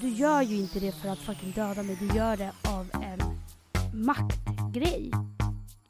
[0.00, 1.96] du gör ju inte det för att fucking döda mig.
[2.00, 3.20] Du gör det av en
[4.04, 5.10] maktgrej.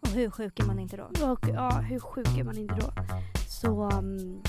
[0.00, 1.04] Och hur sjuk är man inte då?
[1.32, 2.92] Och ja, hur sjuk är man inte då?
[3.48, 4.42] Så um,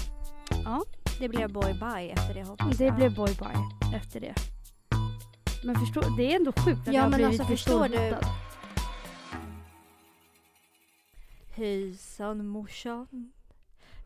[0.66, 0.84] ja,
[1.20, 2.96] Det blev boy bye efter det hoppas det jag.
[2.96, 4.34] blev boy bye efter det.
[5.66, 8.16] Men förstå, det är ändå sjukt att Ja, jag har men blivit alltså, förstår du?
[11.56, 13.32] Hejsan morsan.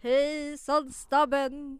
[0.01, 1.79] Hejsan stabben.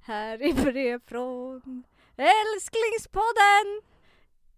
[0.00, 1.82] Här är brev från
[2.22, 3.82] Älsklingspodden.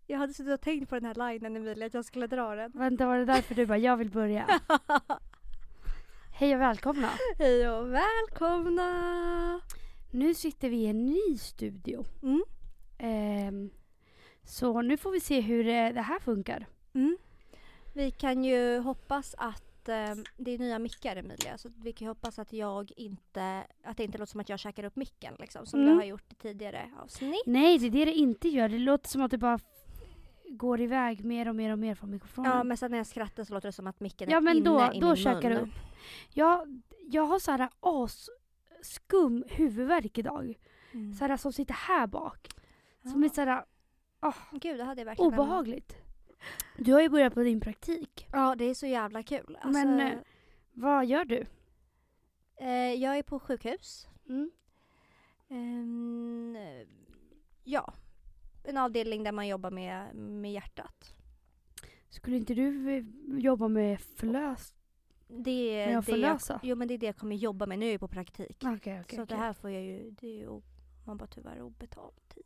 [0.06, 2.72] Jag hade suttit och tänkt på den här linen Emilia, att jag skulle dra den.
[2.74, 4.60] Vänta, var det därför du bara, jag vill börja?
[6.34, 7.10] Hej och välkomna.
[7.38, 9.60] Hej och välkomna!
[10.10, 12.04] Nu sitter vi i en ny studio.
[12.22, 12.42] Mm.
[12.98, 13.70] Ehm,
[14.44, 16.66] så nu får vi se hur eh, det här funkar.
[16.94, 17.16] Mm.
[17.92, 22.10] Vi kan ju hoppas att eh, det är nya mickar Emilia, så vi kan ju
[22.10, 25.66] hoppas att jag inte, att det inte låter som att jag käkar upp micken liksom,
[25.66, 25.92] som Mm.
[25.92, 27.42] det har gjort i tidigare avsnitt.
[27.46, 28.68] Nej, det är det det inte gör.
[28.68, 29.58] Det låter som att det bara
[30.48, 32.52] går iväg mer och mer och mer från mikrofonen.
[32.52, 34.56] Ja men sen när jag skrattar så låter det som att micken Ja, är men
[34.56, 35.58] inne då, i då min käkar mun.
[35.58, 35.74] du upp.
[36.32, 38.28] Jag, jag har så här as
[38.82, 40.54] skum huvudvärk idag.
[40.92, 41.14] Mm.
[41.14, 42.48] Så här som sitter här bak.
[43.02, 43.64] Som är så här
[44.52, 45.96] Gud det hade jag verkligen obehagligt.
[46.76, 48.26] Du har ju börjat på din praktik.
[48.32, 49.58] Ja det är så jävla kul.
[49.60, 50.18] Alltså, Men, eh,
[50.72, 51.46] Vad gör du?
[52.56, 54.08] eh, jag är på sjukhus.
[54.28, 54.50] Mm.
[55.48, 56.86] Eh,
[57.64, 57.94] ja,
[58.64, 61.14] en avdelning där man jobbar med, med hjärtat.
[62.08, 64.74] Skulle inte du jobba med förlös?
[65.26, 66.60] Det är det jag, förlösa?
[66.62, 67.78] jo men det är det jag kommer jobba med.
[67.78, 68.56] Nu är jag på praktik.
[68.64, 69.16] Okej, okej.
[69.16, 69.36] så okej.
[69.36, 70.60] det här får jag ju, det är ju
[71.04, 72.44] man bara tyvärr obetald tid.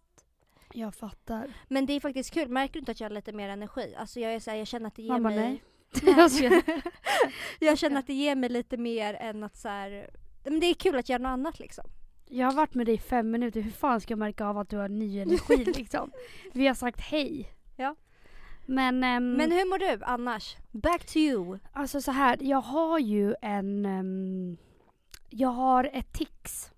[0.73, 1.53] Jag fattar.
[1.69, 2.49] Men det är faktiskt kul.
[2.49, 3.95] Märker du inte att jag har lite mer energi?
[3.99, 5.39] Alltså jag är så här, jag känner att det ger Mamma, mig...
[5.39, 5.63] nej.
[6.03, 6.15] Nej.
[6.43, 6.63] Jag
[7.61, 10.11] jag känner att det ger mig lite mer än att så här,
[10.45, 11.85] men det är kul att göra något annat liksom.
[12.27, 13.61] Jag har varit med dig i fem minuter.
[13.61, 16.11] Hur fan ska jag märka av att du har ny energi liksom?
[16.53, 17.51] Vi har sagt hej.
[17.77, 17.97] Ja.
[18.67, 20.57] Men, ehm, Men hur mår du annars?
[20.71, 21.59] Back to you.
[21.73, 23.87] alltså så här, jag har ju en...
[23.87, 24.57] ehm,
[25.31, 26.71] jag har ett tics.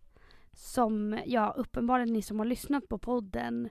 [0.53, 3.69] Som, ja uppenbarligen ni som har lyssnat på podden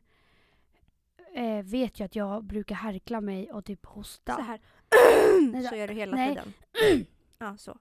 [1.34, 4.36] eh, vet ju att jag brukar härkla mig och typ hosta.
[4.36, 4.62] Så här.
[5.52, 6.30] Nej, så gör du hela nej.
[6.30, 6.54] tiden.
[7.42, 7.78] Ja, så.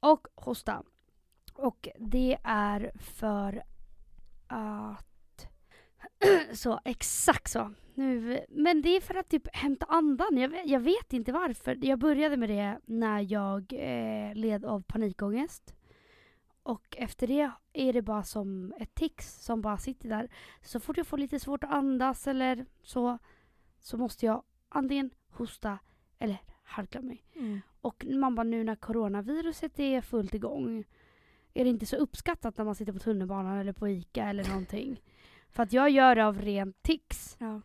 [0.00, 0.82] och hosta.
[1.54, 3.62] Och det är för
[4.46, 5.48] att...
[6.52, 7.74] så, exakt så.
[7.94, 10.36] Nu, men det är för att typ hämta andan.
[10.36, 11.78] Jag, vet- jag vet inte varför.
[11.82, 15.74] Jag började med det när jag eh, led av panikångest.
[16.68, 20.28] Och efter det är det bara som ett tics som bara sitter där.
[20.62, 23.18] Så fort jag får lite svårt att andas eller så,
[23.78, 25.78] så måste jag antingen hosta
[26.18, 27.24] eller harkla mig.
[27.34, 27.60] Mm.
[27.80, 30.84] Och man bara nu när coronaviruset är fullt igång
[31.54, 35.02] är det inte så uppskattat när man sitter på tunnelbanan eller på ICA eller någonting.
[35.50, 37.36] För att jag gör det av ren tics.
[37.40, 37.60] Ja.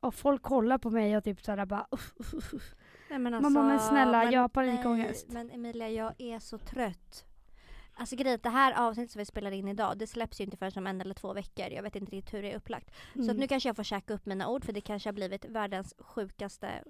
[0.00, 2.74] Och folk kollar på mig och typ såhär bara uff, uff, uff.
[3.10, 5.28] Nej, men Mamma, men snälla, jag har panikångest.
[5.28, 7.31] Men Emilia, jag är så trött.
[8.02, 10.72] Alltså grejen, det här avsnittet som vi spelar in idag, det släpps ju inte förrän
[10.76, 11.66] om en eller två veckor.
[11.70, 12.90] Jag vet inte riktigt hur det är upplagt.
[13.14, 13.36] Så att Mm.
[13.36, 16.82] nu kanske jag får käka upp mina ord för det kanske har blivit världens sjukaste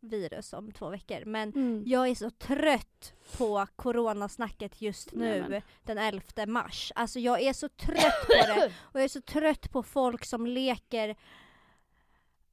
[0.00, 1.24] virus om två veckor.
[1.24, 1.82] Men Mm.
[1.86, 5.62] jag är så trött på coronasnacket just nu men.
[5.82, 6.92] den 11 mars.
[6.94, 8.66] Alltså jag är så trött på det.
[8.82, 11.16] Och jag är så trött på folk som leker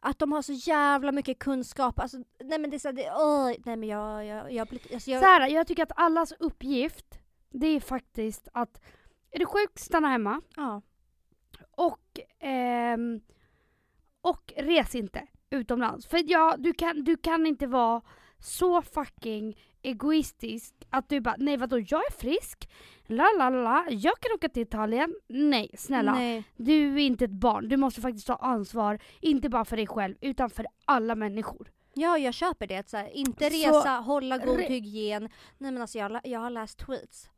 [0.05, 1.99] att de har så jävla mycket kunskap.
[1.99, 5.21] Alltså, nej men det är så, det, åh, nej men jag, jag, jag, alltså jag,
[5.21, 8.81] Så här, jag tycker att allas uppgift det är faktiskt att
[9.31, 10.41] är du sjuk, stanna hemma.
[10.55, 10.81] ja.
[11.71, 13.21] Och, ehm,
[14.21, 16.07] och res inte utomlands.
[16.07, 18.01] För ja, du kan, du kan inte vara
[18.39, 22.69] så fucking egoistisk att du bara nej vadå jag är frisk,
[23.07, 25.15] la la la, jag kan åka till Italien.
[25.27, 26.43] Nej snälla, Nej.
[26.57, 27.69] du är inte ett barn.
[27.69, 31.71] Du måste faktiskt ta ansvar, inte bara för dig själv utan för alla människor.
[31.93, 32.89] Ja, jag köper det.
[32.89, 35.21] Så här, inte Så- resa, hålla god re- hygien.
[35.57, 37.29] Nej men alltså jag, jag har läst tweets.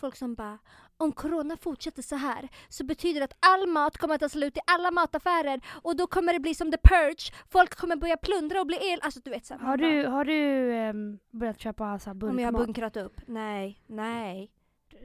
[0.00, 0.58] Folk som bara
[1.04, 4.56] om corona fortsätter så här så betyder det att all mat kommer att ta slut
[4.56, 7.32] i alla mataffärer och då kommer det bli som the purge.
[7.48, 9.00] Folk kommer börja plundra och bli el.
[9.02, 12.52] Alltså du vet så Har du, har du ehm, börjat köpa så här Om jag
[12.52, 13.20] har bunkrat upp?
[13.26, 14.50] Nej, nej.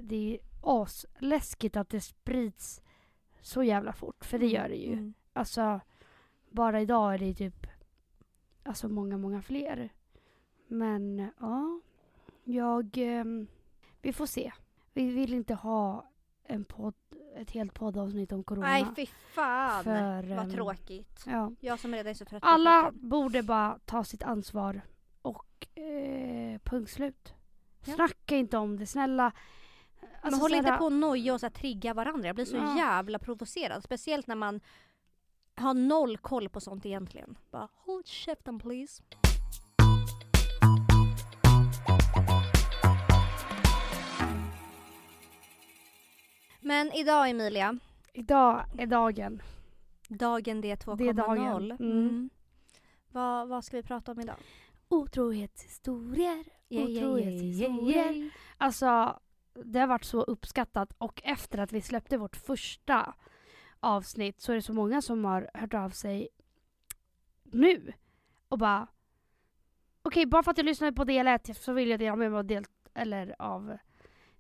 [0.02, 2.82] Det är asläskigt att det sprids
[3.42, 4.94] så jävla fort, för det gör det ju.
[4.94, 5.14] Mm.
[5.34, 5.80] Alltså,
[6.50, 7.68] bara idag är det typ
[8.64, 9.90] alltså många, många fler.
[10.68, 11.80] Men ja,
[12.44, 12.98] jag...
[12.98, 13.48] ehm,
[14.02, 14.52] vi får se.
[14.94, 16.06] Vi vill inte ha
[16.44, 16.94] en podd,
[17.36, 18.68] ett helt poddavsnitt om corona.
[18.68, 21.24] Nej fy fan För, vad ehm, tråkigt.
[21.26, 21.52] Ja.
[21.60, 24.82] Jag som redan är så trött Alla borde bara ta sitt ansvar
[25.22, 27.34] och eh, punkt slut.
[27.86, 27.94] Ja.
[27.94, 29.32] Snacka inte om det, snälla.
[30.02, 32.28] Men Alltså, håll inte såhär- på och noja och så här, trigga varandra.
[32.28, 32.78] Jag blir så Ja.
[32.78, 33.84] jävla provocerad.
[33.84, 34.62] Speciellt när man
[35.56, 37.38] har noll koll på sånt egentligen.
[37.52, 39.04] Bara hold käften please.
[46.70, 47.80] Men idag Emilia,
[48.14, 49.42] Idag är dagen.
[50.08, 50.98] dagen 2.0.
[50.98, 51.72] Det är dagen.
[51.72, 52.30] Mm.
[53.12, 54.36] Vad, vad ska vi prata om idag?
[54.88, 56.46] Otrohetshistorier.
[56.70, 58.32] Otrohetshistorier.
[58.58, 59.20] Alltså,
[59.54, 63.14] det har varit så uppskattat och efter att vi släppte vårt första
[63.80, 66.30] avsnitt så är det så många som har hört av sig
[67.44, 67.94] nu
[68.50, 68.88] och bara
[70.02, 72.40] okej, bara för att jag lyssnade på del ett så vill jag dela med mig
[72.40, 73.78] av del eller av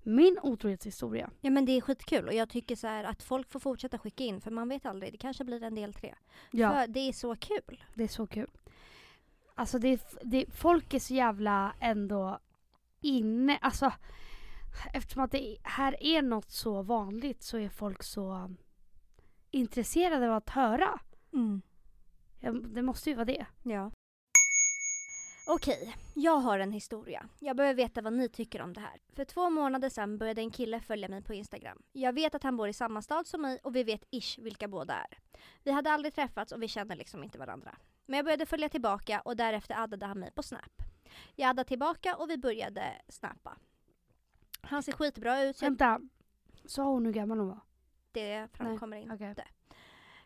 [0.03, 1.29] min otrohetshistoria.
[1.41, 4.23] Ja men det är skitkul och jag tycker så här att folk får fortsätta skicka
[4.23, 6.15] in för man vet aldrig, det kanske blir en del tre.
[6.51, 7.83] Ja, För det är så kul.
[7.95, 8.49] det är så kul.
[9.55, 12.39] Alltså det, det, folk är så jävla ändå
[13.01, 13.93] inne, alltså
[14.93, 18.55] eftersom att det här är något så vanligt så är folk så
[19.51, 20.99] intresserade av att höra.
[22.39, 23.45] Ja, Det måste ju vara det.
[23.63, 23.91] Ja.
[25.51, 27.29] Okej, jag har en historia.
[27.39, 29.01] Jag behöver veta vad ni tycker om det här.
[29.13, 31.81] För två månader sedan började en kille följa mig på Instagram.
[31.91, 34.67] Jag vet att han bor i samma stad som mig och vi vet ish vilka
[34.67, 35.17] båda är.
[35.63, 37.77] Vi hade aldrig träffats och vi känner liksom inte varandra.
[38.05, 40.81] Men jag började följa tillbaka och därefter addade han mig på Snap.
[41.35, 43.57] Jag addade tillbaka och vi började snappa.
[44.61, 45.99] Han ser skitbra ut så jag, Vänta,
[46.65, 47.59] sa hon hur gammal hon var?
[48.11, 49.15] det framkommer inte.
[49.15, 49.35] Okej.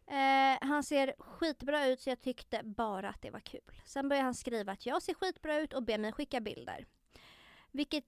[0.07, 3.81] Eh, han ser skitbra ut så jag tyckte bara att det var kul.
[3.85, 6.85] Sen började han skriva att jag ser skitbra ut och ber mig skicka bilder.
[7.71, 8.05] Vilket,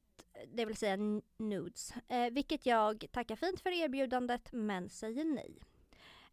[0.53, 0.97] det vill säga
[1.37, 1.93] nudes.
[2.07, 5.61] Eh, vilket jag tackar fint för erbjudandet men säger nej.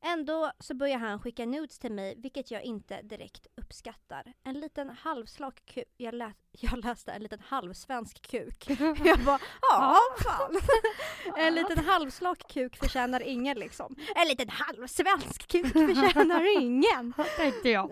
[0.04, 4.32] Ändå så börjar han skicka nudes till mig vilket jag inte direkt uppskattar.
[4.44, 5.84] En liten halvslak kuk.
[5.96, 8.64] Jag, lä- jag läste en liten halvsvensk kuk.
[9.04, 9.38] Jag bara,
[9.70, 10.56] ja fan.
[11.37, 13.96] En liten halvslak kuk förtjänar ingen liksom.
[14.14, 17.12] En liten halvsvensk kuk förtjänar ingen.
[17.37, 17.90] Tänkte jag.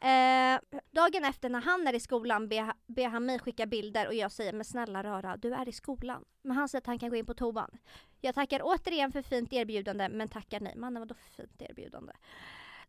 [0.00, 0.60] Eh,
[0.90, 4.32] dagen efter när han är i skolan ber, ber han mig skicka bilder och jag
[4.32, 6.24] säger men snälla rara, du är i skolan.
[6.42, 7.70] Men han säger att han kan gå in på toan.
[8.20, 10.76] Jag tackar återigen för fint erbjudande men tackar nej.
[10.76, 12.12] Mannen vadå fint erbjudande?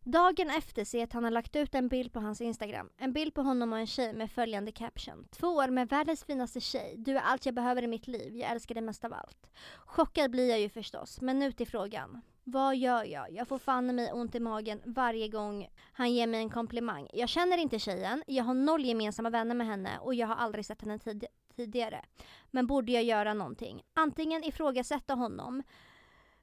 [0.03, 2.89] Dagen efter ser jag att han har lagt ut en bild på hans Instagram.
[2.97, 5.27] En bild på honom och en tjej med följande caption.
[5.31, 6.95] Två år med världens finaste tjej.
[6.97, 8.35] Du är allt jag behöver i mitt liv.
[8.35, 9.51] Jag älskar dig mest av allt.
[9.85, 12.21] Chockad blir jag ju förstås, men nu till frågan.
[12.49, 13.31] Vad gör jag?
[13.31, 17.07] Jag får fan i mig ont i magen varje gång han ger mig en komplimang.
[17.13, 20.65] Jag känner inte tjejen, jag har noll gemensamma vänner med henne och jag har aldrig
[20.65, 22.05] sett henne tid- tidigare.
[22.51, 23.83] Men borde jag göra någonting?
[23.93, 25.63] Antingen ifrågasätta honom,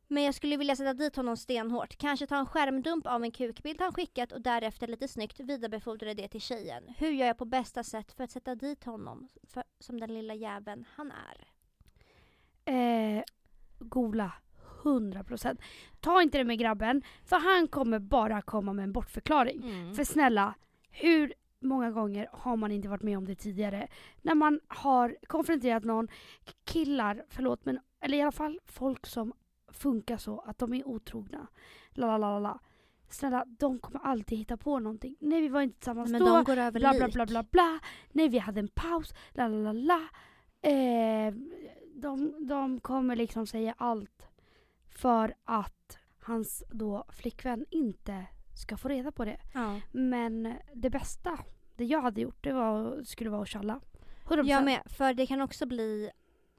[0.09, 1.97] men jag skulle vilja sätta dit honom stenhårt.
[1.97, 6.29] Kanske ta en skärmdump av en kukbild han skickat och därefter lite snyggt vidarebefordra det
[6.29, 6.95] till tjejen.
[6.99, 10.35] Hur gör jag på bästa sätt för att sätta dit honom för, som den lilla
[10.35, 11.49] jäveln han är?
[12.65, 13.23] Eh,
[13.79, 14.33] gola.
[14.85, 15.59] 100%.
[16.01, 19.63] Ta inte det med grabben, för han kommer bara komma med en bortförklaring.
[19.65, 19.95] Mm.
[19.95, 20.55] För snälla,
[20.91, 23.89] hur många gånger har man inte varit med om det tidigare?
[24.23, 26.09] När man har konfronterat någon,
[26.65, 29.33] killar, förlåt, men, eller i alla fall folk som
[29.69, 31.47] funkar så att de är otrogna.
[31.91, 32.61] La, la, la, la, la.
[33.09, 35.17] Snälla, de kommer alltid hitta på någonting.
[35.21, 36.27] Nej, vi var inte tillsammans Men då.
[36.27, 37.81] de går över bla, bla, bla, bla, bla.
[38.13, 39.15] Nej, vi hade en paus.
[39.31, 40.01] La, la, la, la.
[40.71, 41.35] Eh,
[41.95, 44.29] de, de kommer liksom säga allt
[44.95, 49.41] för att hans då flickvän inte ska få reda på det.
[49.55, 49.81] Ja.
[49.93, 51.39] Men det bästa,
[51.77, 53.81] det jag hade gjort, det var, skulle vara att tjalla.
[54.25, 54.45] 100%.
[54.45, 56.11] Jag med, för det kan också bli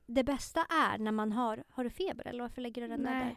[0.07, 3.01] det bästa är när man har, har du feber eller varför lägger du den?
[3.01, 3.25] Nej.
[3.25, 3.35] där?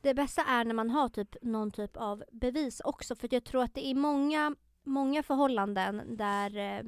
[0.00, 3.62] Det bästa är när man har typ någon typ av bevis också för jag tror
[3.62, 6.82] att det är många, många förhållanden där eh,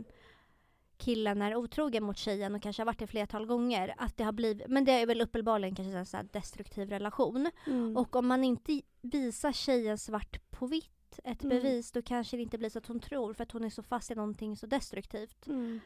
[0.98, 3.94] killen är otrogen mot tjejen och kanske har varit det flertal gånger.
[3.96, 7.50] Att det har blivit, men det är väl uppenbarligen kanske en så här destruktiv relation.
[7.66, 7.96] Mm.
[7.96, 11.56] Och om man inte visar tjejen svart på vitt ett Mm.
[11.56, 13.82] bevis då kanske det inte blir så att hon tror för att hon är så
[13.82, 15.46] fast i någonting så destruktivt.
[15.46, 15.80] Mm.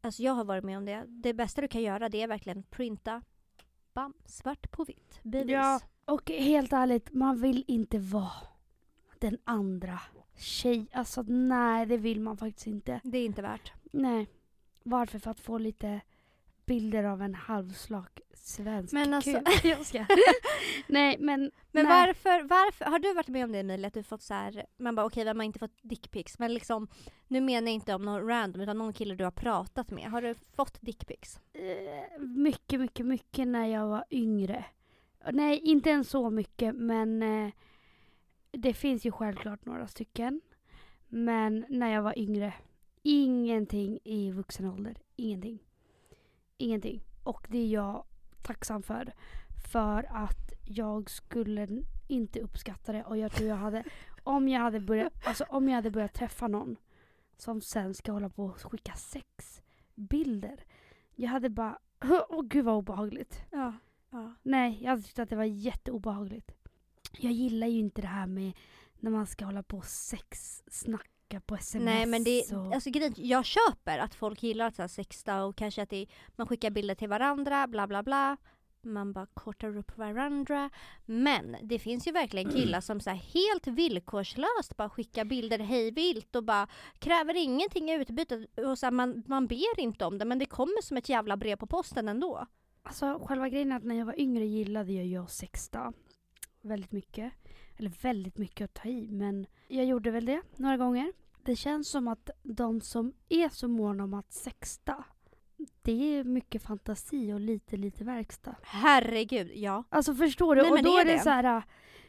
[0.00, 1.04] Alltså jag har varit med om det.
[1.08, 3.22] Det bästa du kan göra det är verkligen printa,
[3.94, 5.52] bam, svart på vitt, bevis.
[5.52, 5.80] Ja.
[6.04, 8.32] Och helt ärligt, man vill inte vara
[9.18, 10.00] den andra
[10.36, 10.86] tjej.
[10.92, 13.00] Alltså nej, det vill man faktiskt inte.
[13.04, 13.72] Det är inte värt.
[13.90, 14.28] Nej.
[14.82, 15.18] Varför?
[15.18, 16.00] För att få lite
[16.66, 19.42] bilder av en halvslak svensk Men alltså-.
[19.68, 20.06] Jag ska.
[20.86, 21.50] nej, men...
[21.72, 22.06] Men nej.
[22.06, 24.94] varför, varför, har du varit med om det Emilia, att du fått så här, man
[24.94, 26.38] bara okej vem har inte fått dickpics?
[26.38, 26.88] Men liksom,
[27.28, 30.10] nu menar jag inte om någon random utan någon kille du har pratat med.
[30.10, 31.40] Har du fått dickpics?
[31.52, 34.64] Eh, mycket, mycket, mycket när jag var yngre.
[35.32, 37.50] Nej, inte ens så mycket, men eh,
[38.50, 40.40] det finns ju självklart några stycken.
[41.08, 42.54] Men när jag var yngre,
[43.08, 44.96] ingenting i vuxen ålder.
[45.16, 45.58] Ingenting.
[46.56, 47.02] Ingenting.
[47.22, 48.04] Och det är jag
[48.42, 49.12] tacksam för.
[49.72, 51.68] För att jag skulle
[52.08, 53.84] inte uppskatta det och jag tror jag hade,
[54.22, 56.76] om jag hade börjat, alltså om jag hade börjat träffa någon
[57.36, 60.64] som sen ska hålla på och skicka sexbilder.
[61.14, 61.78] Jag hade bara,
[62.28, 63.42] åh gud vad obehagligt.
[63.50, 63.74] Ja.
[64.10, 64.34] ja.
[64.42, 66.52] Nej, jag hade tyckt att det var jätteobehagligt.
[67.18, 68.52] Jag gillar ju inte det här med
[69.00, 71.84] när man ska hålla på och sexsnacka på sms.
[71.84, 72.74] Nej men det, och...
[72.74, 76.06] alltså grejen, jag köper att folk gillar att så här, sexta och kanske att det,
[76.36, 78.36] man skickar bilder till varandra, bla bla bla.
[78.82, 80.70] Man bara kortar upp varandra.
[81.04, 85.90] Men det finns ju verkligen killar som så här, helt villkorslöst bara skickar bilder hej
[85.90, 86.68] vilt och bara
[86.98, 88.46] kräver ingenting i utbyte.
[88.56, 91.36] Och så här, man, man ber inte om det men det kommer som ett jävla
[91.36, 92.46] brev på posten ändå.
[92.82, 95.92] Alltså själva grejen är att när jag var yngre gillade jag ju att sexta
[96.60, 97.32] väldigt mycket.
[97.78, 101.12] Eller väldigt mycket att ta i men jag gjorde väl det några gånger.
[101.42, 105.04] Det känns som att de som är så måna om att sexta
[105.82, 108.54] det är mycket fantasi och lite lite verkstad.
[108.62, 109.84] Herregud, ja.
[109.88, 110.62] Alltså förstår du?
[110.62, 111.18] Nej, och men då är det, det.
[111.20, 111.56] så här.
[111.56, 111.62] äh,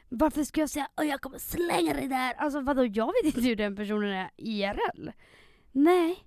[0.10, 2.34] Varför ska jag säga att jag kommer slänga dig där?
[2.34, 5.10] Alltså vadå, jag vet inte hur den personen är IRL.
[5.72, 6.18] Nej,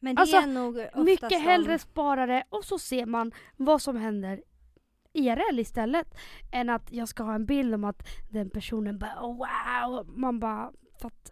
[0.00, 3.82] Men det Alltså, är nog mycket de- hellre spara det och så ser man vad
[3.82, 4.42] som händer
[5.16, 6.14] IRL istället.
[6.52, 10.08] Än att jag ska ha en bild om att den personen bara oh, wow.
[10.08, 11.30] Man bara, för att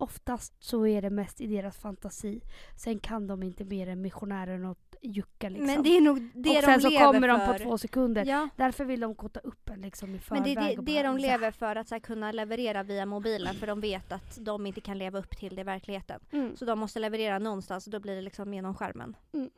[0.00, 2.40] oftast så är det mest i deras fantasi.
[2.76, 5.66] Sen kan de inte mer än missionären och jucka liksom.
[5.66, 7.52] Men det är nog det och de sen så lever kommer de för.
[7.52, 8.24] på två sekunder.
[8.24, 8.48] Ja.
[8.56, 10.44] Därför vill de kota upp en liksom i Men förväg.
[10.44, 13.80] det är det, det de lever för, att här, kunna leverera via mobilen för de
[13.80, 16.20] vet att de inte kan leva upp till det i verkligheten.
[16.32, 16.56] Mm.
[16.56, 19.16] Så de måste leverera någonstans och då blir det liksom genom skärmen.
[19.32, 19.50] Mm.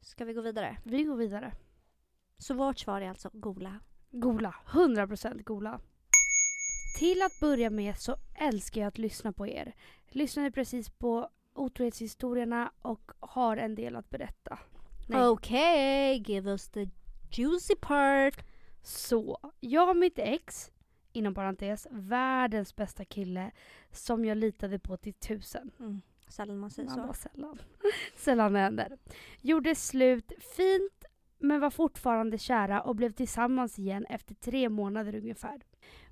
[0.00, 0.76] Ska vi gå vidare?
[0.84, 1.52] Vi går vidare.
[2.38, 3.80] Så vårt svar är alltså Gola.
[4.10, 4.54] Gola.
[4.66, 5.80] 100% Gola.
[6.98, 9.74] Till att börja med så älskar jag att lyssna på er.
[10.08, 14.58] Lyssnade precis på otrohetshistorierna och har en del att berätta.
[15.14, 16.88] Okej, give us the
[17.30, 18.44] juicy part.
[18.82, 20.70] Så, jag och mitt ex,
[21.12, 23.50] inom parentes, världens bästa kille
[23.92, 25.70] som jag litade på till tusen.
[25.78, 26.00] Mm.
[26.28, 27.12] Sällan man säger så.
[27.12, 27.58] sällan.
[28.16, 28.98] sällan det händer.
[29.40, 31.04] Gjorde slut fint
[31.38, 35.60] men var fortfarande kära och blev tillsammans igen efter tre månader ungefär.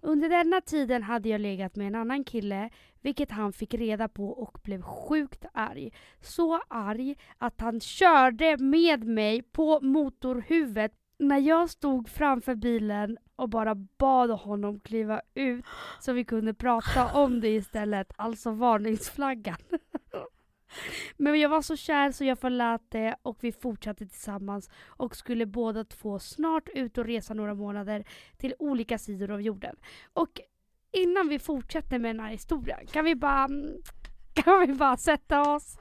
[0.00, 4.28] Under denna tiden hade jag legat med en annan kille vilket han fick reda på
[4.28, 5.92] och blev sjukt arg.
[6.20, 13.48] Så arg att han körde med mig på motorhuvudet när jag stod framför bilen och
[13.48, 15.64] bara bad honom kliva ut
[16.00, 19.56] så vi kunde prata om det istället, alltså varningsflaggan.
[21.16, 25.46] Men jag var så kär så jag förlät det och vi fortsatte tillsammans och skulle
[25.46, 28.04] båda två snart ut och resa några månader
[28.36, 29.76] till olika sidor av jorden.
[30.12, 30.40] Och
[30.92, 33.48] innan vi fortsätter med den här historien kan vi bara
[34.34, 35.78] kan vi bara sätta oss,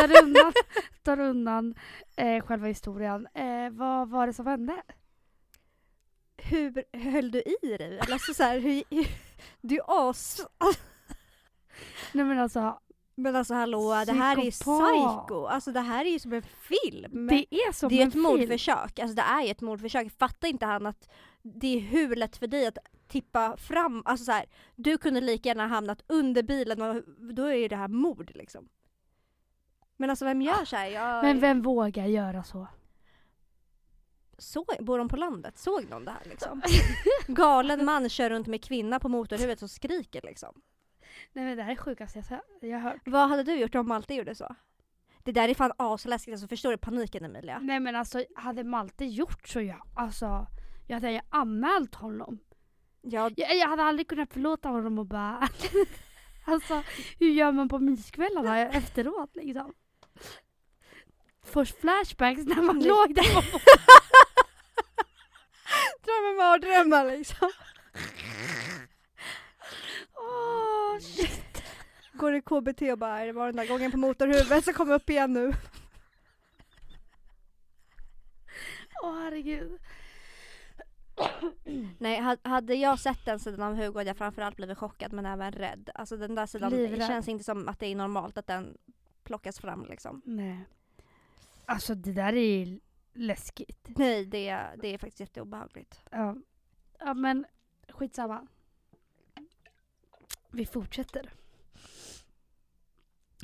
[0.00, 0.52] tar undan,
[1.02, 1.74] tar undan
[2.16, 3.28] eh, själva historien.
[3.34, 4.82] Eh, vad var det som hände?
[6.36, 8.00] Hur höll du i dig?
[8.00, 8.82] Alltså så här, hur,
[9.60, 10.46] du är as...
[12.12, 12.80] Nej men alltså,
[13.18, 15.26] Men alltså hallå, det här är ju Psykopat.
[15.26, 15.44] psycho.
[15.44, 17.26] Alltså det här är ju som en film.
[17.26, 18.22] det är som det är en ett film.
[18.22, 18.98] mordförsök.
[18.98, 20.18] Alltså det är ju ett mordförsök.
[20.18, 21.08] Fattar inte han att
[21.42, 24.46] det är hur lätt för dig att tippa fram, alltså så här,
[24.76, 27.02] du kunde lika gärna hamnat under bilen och
[27.34, 28.68] då är ju det här mord liksom.
[29.96, 30.86] Men alltså vem gör så här?
[30.86, 31.24] Jag...
[31.24, 32.66] Men vem vågar göra så?
[34.38, 35.58] Så, bor de på landet?
[35.58, 36.62] Såg någon det här liksom?
[37.26, 40.60] Galen man kör runt med kvinna på motorhuvudet och skriker liksom.
[41.32, 43.00] Nej men det här är sjukaste jag, jag har hört.
[43.04, 44.56] Vad hade du gjort om Malte gjorde så?
[45.24, 47.58] Det där är fan asläskigt, alltså förstår du paniken Emilia?
[47.58, 50.46] Nej men alltså hade Malte gjort så jag, alltså
[50.86, 52.38] jag hade ju anmält honom.
[53.02, 55.48] Ja, Jag, jag hade aldrig kunnat förlåta honom och bara
[56.44, 56.82] Alltså
[57.18, 59.74] hur gör man på myskvällarna efteråt liksom?
[61.42, 63.58] Först flashbacks när man låg där på
[66.04, 67.50] drömmer mardrömmar liksom.
[71.00, 71.62] Shit.
[72.12, 75.10] Går i KBT och bara, det var den där gången på motorhuvudet som kom upp
[75.10, 75.52] igen nu.
[79.02, 79.78] Åh herregud.
[81.98, 85.26] Nej, ha- hade jag sett den sidan av Hugo hade jag framförallt blivit chockad men
[85.26, 85.90] även rädd.
[85.94, 87.06] Alltså den där sidan, det Livrädd.
[87.06, 88.76] känns inte som att det är normalt att den
[89.24, 90.22] plockas fram liksom.
[90.24, 90.64] Nej.
[91.66, 92.80] Alltså det där är ju
[93.12, 93.88] läskigt.
[93.96, 96.00] Nej, det, är- det är faktiskt jätteobehagligt.
[96.10, 96.36] Ja.
[96.98, 97.46] ja men
[97.88, 98.46] skitsamma.
[100.52, 101.30] Vi fortsätter.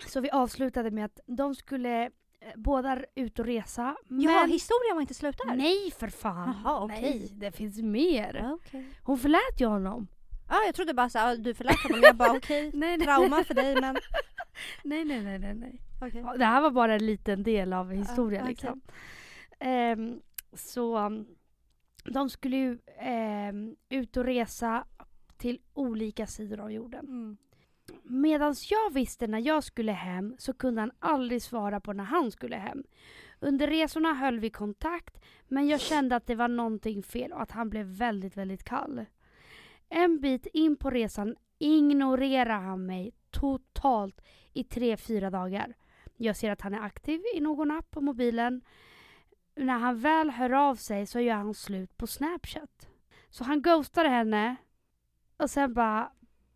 [0.06, 2.11] Så vi avslutade med att de skulle eh,
[2.56, 3.82] båda ut och resa.
[4.08, 5.54] Ja, men historien var inte slut där.
[5.56, 6.54] Nej för fan.
[6.64, 7.00] Jaha, okej.
[7.02, 8.34] Nej, det finns mer.
[8.34, 8.84] Ja, okej.
[9.02, 10.06] Hon förlät ju honom.
[10.49, 12.00] Ja, jag trodde bara såhär, du förlät honom.
[12.02, 13.96] Jag bara okej, Nej, nej, trauma för dig men
[14.84, 15.80] nej, nej, nej, nej, nej.
[16.00, 18.50] Ja, Det här var bara en liten del av historien okej.
[18.52, 18.80] liksom.
[19.61, 20.20] Ehm,
[20.52, 21.26] Så um,
[22.04, 24.84] de skulle ju ehm, ut och resa
[25.44, 27.06] till olika sidor av jorden.
[27.06, 27.36] Mm.
[28.02, 32.30] Medan jag visste när jag skulle hem så kunde han aldrig svara på när han
[32.30, 32.84] skulle hem.
[33.40, 37.50] Under resorna höll vi kontakt men jag kände att det var någonting fel och att
[37.50, 39.04] han blev väldigt, väldigt kall.
[39.88, 44.20] En bit in på resan ignorerade han mig totalt
[44.52, 45.74] i tre, fyra dagar.
[46.16, 48.60] Jag ser att han är aktiv i någon app på mobilen.
[49.54, 52.88] När han väl hör av sig så gör han slut på Snapchat.
[53.30, 54.56] Så han ghostade henne
[55.36, 56.12] och sen bara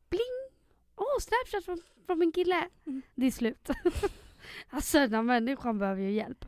[0.08, 0.60] bling!
[0.96, 2.68] Åh, oh, Snapchat från, från min kille!
[2.86, 3.02] Mm.
[3.14, 3.70] Det är slut.
[4.70, 6.44] alltså den här människan behöver ju hjälp.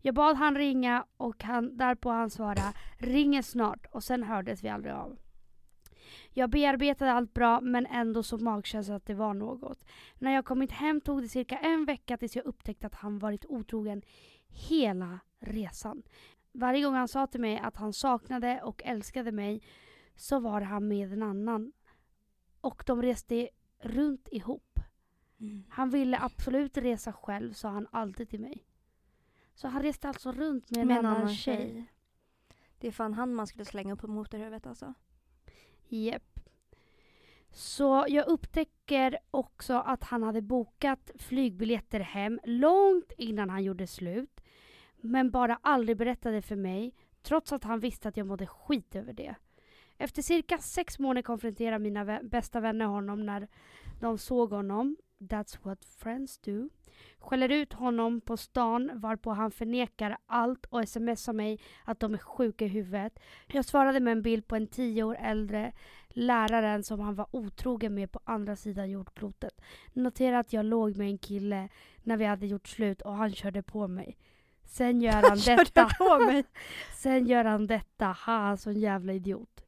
[0.00, 4.68] Jag bad han ringa och han, därpå han svara ringer snart och sen hördes vi
[4.68, 5.16] aldrig av.
[6.30, 9.84] Jag bearbetade allt bra men ändå så magkänsla att det var något.
[10.18, 13.44] När jag kommit hem tog det cirka en vecka tills jag upptäckte att han varit
[13.48, 14.02] otrogen
[14.48, 16.02] hela resan.
[16.52, 19.62] Varje gång han sa till mig att han saknade och älskade mig
[20.14, 21.72] så var han med en annan.
[22.60, 24.78] Och de reste runt ihop.
[25.40, 25.64] Mm.
[25.68, 28.66] Han ville absolut resa själv sa han alltid till mig.
[29.54, 31.56] Så han reste alltså runt med en, Med en annan, annan tjej.
[31.56, 31.86] tjej.
[32.78, 34.94] Det är fan han man skulle slänga upp på motorhuvudet alltså.
[35.88, 36.40] Japp.
[37.50, 44.40] Så jag upptäcker också att han hade bokat flygbiljetter hem långt innan han gjorde slut.
[44.96, 49.12] Men bara aldrig berättade för mig, trots att han visste att jag mådde skit över
[49.12, 49.34] det.
[49.98, 53.48] Efter cirka sex månader konfronterade mina vä- bästa vänner honom när
[54.00, 54.96] de såg honom.
[55.18, 56.68] That's what friends do.
[57.18, 62.18] Skäller ut honom på stan varpå han förnekar allt och smsar mig att de är
[62.18, 63.18] sjuka i huvudet.
[63.46, 65.72] Jag svarade med en bild på en tio år äldre
[66.08, 69.60] läraren som han var otrogen med på andra sidan jordklotet.
[69.92, 71.68] Notera att jag låg med en kille
[72.02, 74.16] när vi hade gjort slut och han körde på mig.
[74.64, 75.88] Sen gör han Körde detta.
[75.98, 76.44] på mig.
[76.96, 78.06] Sen gör han detta.
[78.26, 79.63] Ha, sån jävla idiot.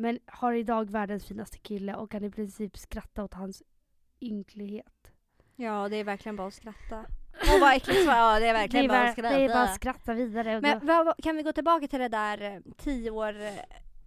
[0.00, 3.62] Men har idag världens finaste kille och kan i princip skratta åt hans
[4.20, 5.12] ynklighet.
[5.56, 6.96] Ja det är verkligen bara att skratta.
[7.54, 8.04] Åh vad äckligt.
[8.06, 9.38] Ja det är verkligen det är bara att skratta.
[9.38, 10.56] det är bara att skratta vidare.
[10.56, 13.54] Och Men vad, kan vi gå tillbaka till det där eh, tio år eh,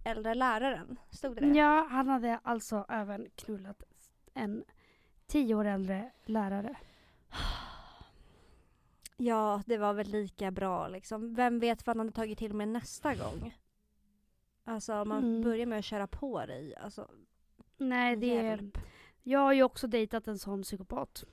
[0.04, 0.98] äldre läraren?
[1.10, 1.58] Stod det det?
[1.58, 3.82] Ja, han hade alltså även knullat
[4.34, 4.64] en
[5.26, 6.76] tio år äldre lärare.
[9.16, 11.34] Ja, det var väl lika bra liksom.
[11.34, 13.54] Vem vet vad han hade tagit till med nästa gång?
[14.64, 15.42] Alltså man Mm.
[15.42, 16.76] börjar med att köra på dig.
[16.76, 17.08] Alltså,
[17.76, 18.70] Nej, det är...
[19.22, 21.24] Jag har ju också dejtat en sån psykopat.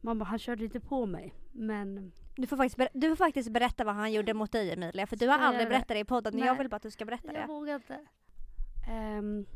[0.00, 1.34] Man bara, han körde inte på mig.
[1.52, 5.06] Men Du får, faktiskt ber- du får faktiskt berätta vad han gjorde mot dig Emilia.
[5.06, 6.32] För du har jag aldrig berättat det i podden.
[6.36, 6.46] Nej.
[6.46, 7.46] Jag vill bara att du ska berätta jag det.
[7.46, 7.98] vågar inte.
[9.18, 9.46] Um,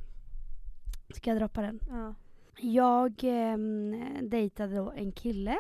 [1.15, 1.81] ska jag droppa den?
[1.91, 2.15] Ja.
[2.61, 5.59] Jag um, dejtade då en kille.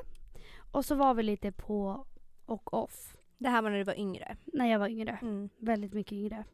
[0.72, 2.06] Och så var vi lite på
[2.46, 3.16] och off.
[3.38, 4.36] Det här var när du var yngre.
[4.44, 5.18] När jag var yngre.
[5.22, 5.48] Mm.
[5.58, 6.44] Väldigt mycket yngre.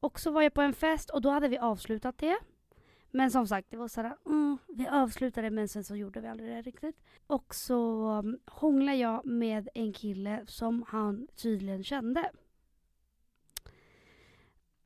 [0.00, 2.38] Och så var jag på en fest och då hade vi avslutat det.
[3.10, 6.50] Men som sagt, det var sådär, mm, vi avslutade men sen så gjorde vi aldrig
[6.50, 6.96] det riktigt.
[7.26, 12.30] Och så um, hånglade jag med en kille som han tydligen kände.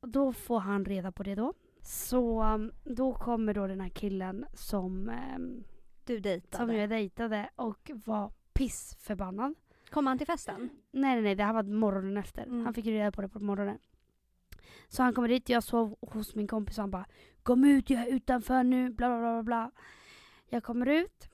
[0.01, 1.53] Då får han reda på det då.
[1.81, 5.63] Så um, då kommer då den här killen som, um,
[6.03, 6.57] Du dejtade.
[6.65, 9.55] som jag dejtade och var pissförbannad.
[9.89, 10.69] Kom han till festen?
[10.91, 11.35] Nej, nej, nej.
[11.35, 12.43] Det här var morgonen efter.
[12.43, 12.65] Mm.
[12.65, 13.77] Han fick reda på det på morgonen.
[14.87, 17.05] Så han kommer dit, jag sov hos min kompis och han bara
[17.43, 19.71] Kom ut, jag är utanför nu, bla bla bla bla.
[20.49, 21.29] Jag kommer ut.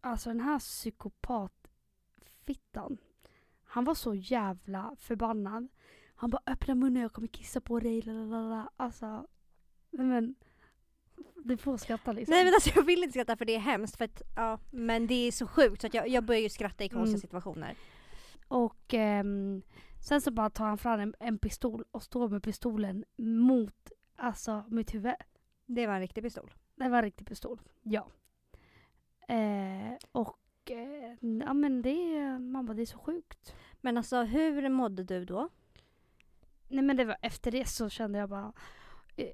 [0.00, 2.98] Alltså den här psykopatfittan.
[3.64, 5.68] Han var så jävla förbannad.
[6.14, 8.70] Han bara öppna munnen, jag kommer kissa på dig, la la la la.
[8.76, 9.26] Alltså,
[9.90, 10.34] men.
[11.44, 12.32] Du får skratta liksom.
[12.34, 13.96] Nej men alltså jag vill inte skratta för det är hemskt.
[13.96, 16.84] För att, ja, men det är så sjukt så att jag, jag börjar ju skratta
[16.84, 17.20] i konstiga Mm.
[17.20, 17.76] situationer.
[18.48, 19.62] Och ehm,
[20.02, 24.64] sen så bara tar han fram en, en pistol och står med pistolen mot alltså,
[24.68, 25.14] mitt huvud.
[25.66, 26.50] Det var en riktig pistol.
[26.74, 28.06] Det var en riktig pistol, ja.
[29.28, 30.38] Eh, och
[30.70, 33.54] eh, ja men det, man bara det är så sjukt.
[33.80, 35.48] Men alltså hur mådde du då?
[36.68, 38.52] Nej men det var efter det så kände jag bara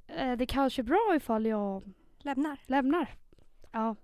[0.07, 1.83] eh, det kanske är bra ifall jag
[2.19, 2.61] Lämnar.
[2.67, 3.09] lämnar.
[3.73, 3.97] Ja.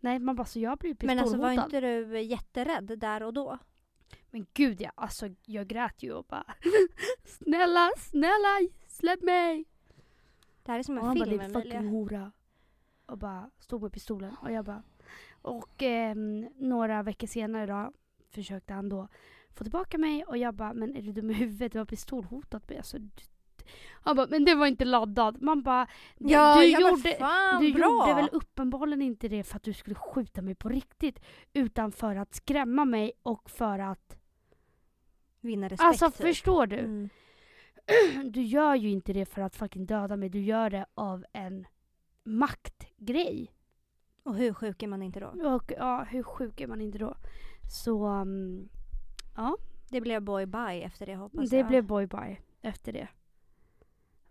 [0.00, 1.76] Nej man bara så jag blir Men alltså var pistolhotad.
[1.76, 3.58] inte du jätterädd där och då?
[4.34, 6.44] Men gud ja, alltså jag grät ju och bara
[7.24, 9.64] snälla, snälla släpp mig.
[10.62, 11.90] Det här är som Och en han bara film din fucking Emilia.
[11.90, 12.32] hora.
[13.06, 14.36] Och bara stod med pistolen.
[14.42, 14.82] Och jag bara...
[15.42, 17.92] Och ehm, några veckor senare då
[18.30, 19.08] försökte han då
[19.54, 21.72] få tillbaka mig och jag bara men är du dum i huvudet?
[21.72, 22.78] Du har pistolhotat mig.
[22.78, 22.96] Alltså,
[23.92, 25.42] han bara men det var inte laddad.
[25.42, 25.86] Man bara
[26.18, 27.82] Ja, du gjorde, fan du bra!
[28.08, 31.20] gjorde väl uppenbarligen inte det för att du skulle skjuta mig på riktigt
[31.52, 34.18] utan för att skrämma mig och för att
[35.42, 35.86] vinna respekt.
[35.86, 36.16] Alltså typ.
[36.16, 36.78] förstår du?
[36.78, 37.08] Mm.
[38.32, 40.28] Du gör ju inte det för att fucking döda mig.
[40.28, 41.66] Du gör det av en
[42.24, 43.52] maktgrej.
[44.22, 45.26] Och hur sjuk är man inte då?
[45.54, 47.16] Och ja, hur sjuk är man inte då?
[47.70, 48.68] Så mm,
[49.36, 49.56] ja,
[49.90, 51.68] Det blev boy bye efter det hoppas det jag.
[51.68, 53.08] blev boy bye efter det.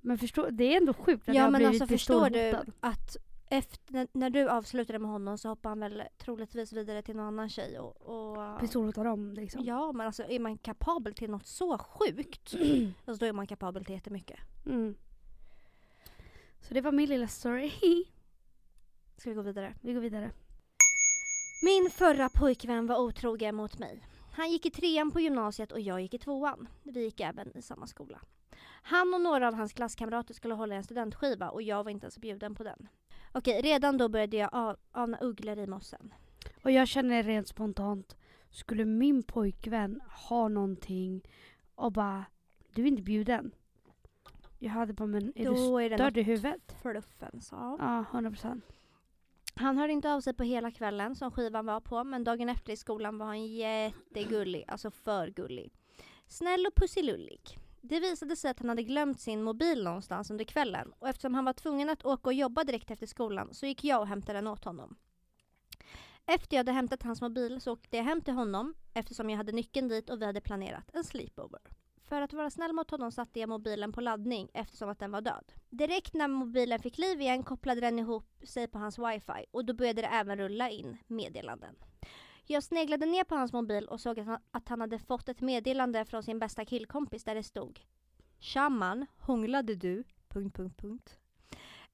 [0.01, 2.55] Men förstå, det är ändå sjukt att jag Ja har men blivit alltså förstår du
[2.79, 3.17] att
[3.51, 7.49] efter, när, du avslutade med honom så hoppade han väl troligtvis vidare till någon annan
[7.49, 8.01] tjej och...
[8.01, 9.63] och Pistolhotar dem liksom.
[9.63, 12.53] Ja men alltså är man kapabel till något så sjukt,
[13.05, 14.39] alltså då är man kapabel till jättemycket.
[14.65, 14.95] Mm.
[16.61, 17.71] Så det var min lilla story.
[19.17, 19.75] Ska vi gå vidare?
[19.81, 20.31] Vi går vidare.
[21.63, 24.07] Min förra pojkvän var otrogen mot mig.
[24.31, 26.67] Han gick i trean på gymnasiet och jag gick i tvåan.
[26.83, 28.21] Vi gick även i samma skola.
[28.83, 32.17] Han och några av hans klasskamrater skulle hålla en studentskiva och jag var inte ens
[32.17, 32.87] bjuden på den.
[33.31, 36.13] Okej, redan då började jag ana ugglor i mossen.
[36.63, 38.17] Och jag känner rent spontant,
[38.49, 41.21] skulle min pojkvän ha någonting
[41.75, 42.25] och bara,
[42.73, 43.51] du är inte bjuden.
[44.59, 46.75] Jag hade bara, men är du då är det störd i huvudet?
[46.81, 47.49] fluffens.
[47.51, 47.77] Ja.
[47.79, 48.65] Ja, 100 procent.
[49.55, 52.73] Han hörde inte av sig på hela kvällen som skivan var på men dagen efter
[52.73, 55.73] i skolan var han jättegullig, alltså för gullig.
[56.27, 57.57] Snäll och pussilullig.
[57.81, 61.45] Det visade sig att han hade glömt sin mobil någonstans under kvällen och eftersom han
[61.45, 64.47] var tvungen att åka och jobba direkt efter skolan så gick jag och hämtade den
[64.47, 64.95] åt honom.
[66.25, 69.51] Efter jag hade hämtat hans mobil så åkte jag hem till honom eftersom jag hade
[69.51, 71.61] nyckeln dit och vi hade planerat en sleepover.
[72.03, 75.21] För att vara snäll mot honom satte jag mobilen på laddning eftersom att den var
[75.21, 75.53] död.
[75.69, 79.73] Direkt när mobilen fick liv igen kopplade den ihop sig på hans wifi och då
[79.73, 81.75] började det även rulla in meddelanden.
[82.47, 85.41] Jag sneglade ner på hans mobil och såg att han, att han hade fått ett
[85.41, 87.79] meddelande från sin bästa killkompis där det stod
[88.39, 90.03] Shaman, hånglade du?
[90.27, 91.17] Punkt, punkt, punkt.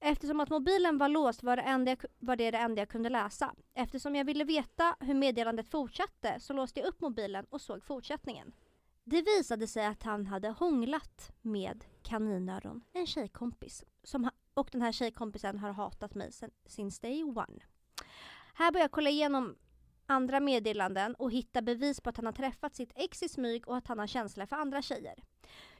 [0.00, 3.08] Eftersom att mobilen var låst var det, enda jag, var det det enda jag kunde
[3.08, 3.54] läsa.
[3.74, 8.52] Eftersom jag ville veta hur meddelandet fortsatte så låste jag upp mobilen och såg fortsättningen.
[9.04, 13.84] Det visade sig att han hade hånglat med kaninöron, en tjejkompis.
[14.02, 17.60] Som, ha- och den här tjejkompisen har hatat mig sen, since day one.
[18.54, 19.56] Här började jag kolla igenom
[20.08, 23.76] andra meddelanden och hitta bevis på att han har träffat sitt ex i smyg och
[23.76, 25.14] att han har känslor för andra tjejer.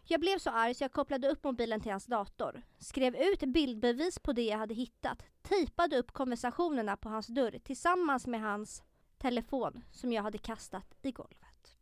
[0.05, 4.19] Jag blev så arg så jag kopplade upp mobilen till hans dator, skrev ut bildbevis
[4.19, 8.83] på det jag hade hittat, tejpade upp konversationerna på hans dörr tillsammans med hans
[9.19, 11.77] telefon som jag hade kastat i golvet.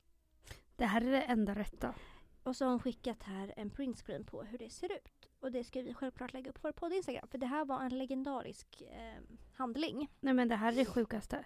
[0.76, 1.94] Det här är det enda rätta.
[2.42, 5.28] Och så har hon skickat här en printscreen på hur det ser ut.
[5.40, 7.82] Och det ska vi självklart lägga upp på vår podd Instagram för det här var
[7.82, 10.10] en legendarisk eh, handling.
[10.20, 11.44] Nej men det här är det sjukaste.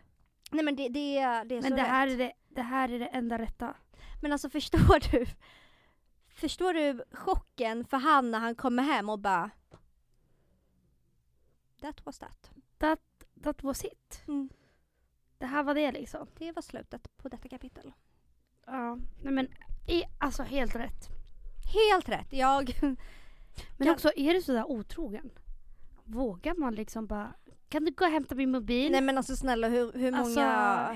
[0.51, 2.15] Nej men det, det, är- det är Men så det här, rätt.
[2.15, 3.75] är det, det här är det enda rätta.
[4.23, 5.27] Men alltså förstår du?
[6.29, 9.51] Förstår du chocken för han när han kommer hem och bara
[11.81, 12.51] That was that.
[13.43, 14.23] That was it.
[14.29, 14.49] Mm.
[15.39, 16.27] Det här var det liksom.
[16.39, 17.93] Det var slutet på detta kapitel.
[18.67, 19.49] Ja, nej men
[19.89, 21.09] i, alltså helt rätt.
[21.75, 22.33] Helt rätt.
[22.33, 22.71] Jag...
[23.79, 25.31] Men Kan- också, är du sådär otrogen?
[26.05, 27.35] Vågar man liksom bara,
[27.69, 28.93] kan du gå och hämta min mobil?
[28.93, 30.41] Nej men alltså snälla hur, hur många Alltså,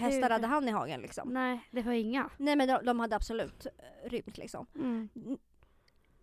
[0.04, 1.28] hästar hur- hade han i hagen liksom?
[1.28, 2.30] Nej, det var inga.
[2.38, 4.66] Nej men de, de hade absolut eh, rymt liksom.
[4.74, 5.08] Mm.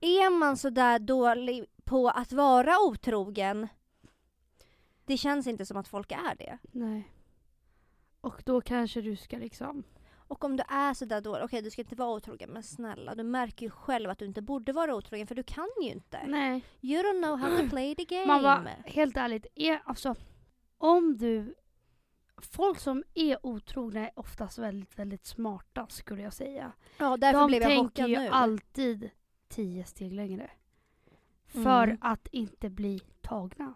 [0.01, 3.67] Är man sådär dålig på att vara otrogen
[5.05, 6.57] det känns inte som att folk är det.
[6.71, 7.11] Nej.
[8.21, 9.83] Och då kanske du ska liksom...
[10.31, 13.23] Och om du är sådär dålig, okej du ska inte vara otrogen men snälla du
[13.23, 16.19] märker ju själv att du inte borde vara otrogen för du kan ju inte.
[16.27, 16.63] Nej.
[16.81, 18.25] You don't know how to play the game.
[18.25, 20.15] Man bara, helt ärligt, är, alltså,
[20.77, 21.55] om du...
[22.37, 26.71] Folk som är otrogna är oftast väldigt, väldigt smarta skulle jag säga.
[26.97, 28.27] ja därför De blev jag tänker ju nu.
[28.27, 29.09] alltid
[29.47, 30.51] tio steg längre.
[31.45, 31.97] För Mm.
[32.01, 33.73] att inte bli tagna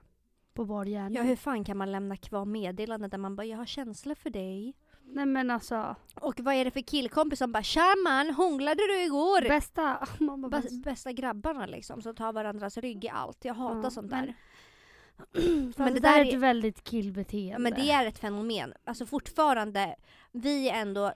[0.54, 1.18] på bar gärning.
[1.18, 4.30] Ja hur fan kan man lämna kvar meddelanden där man bara jag har känslor för
[4.30, 4.74] dig.
[5.08, 9.02] Nej men alltså, Och vad är det för killkompis som bara tja man hånglade du
[9.04, 9.42] igår?
[9.50, 10.08] bästa...
[10.20, 13.46] Bara, Bäst, bästa grabbarna liksom som tar varandras rygg i allt.
[13.46, 14.26] Jag hatar Ja, sånt men-
[15.34, 15.74] där.
[15.78, 17.52] men det, det där är ett väldigt killbeteende.
[17.52, 18.74] Ja, men det är ett fenomen.
[18.84, 19.96] Alltså fortfarande,
[20.32, 21.14] vi är ändå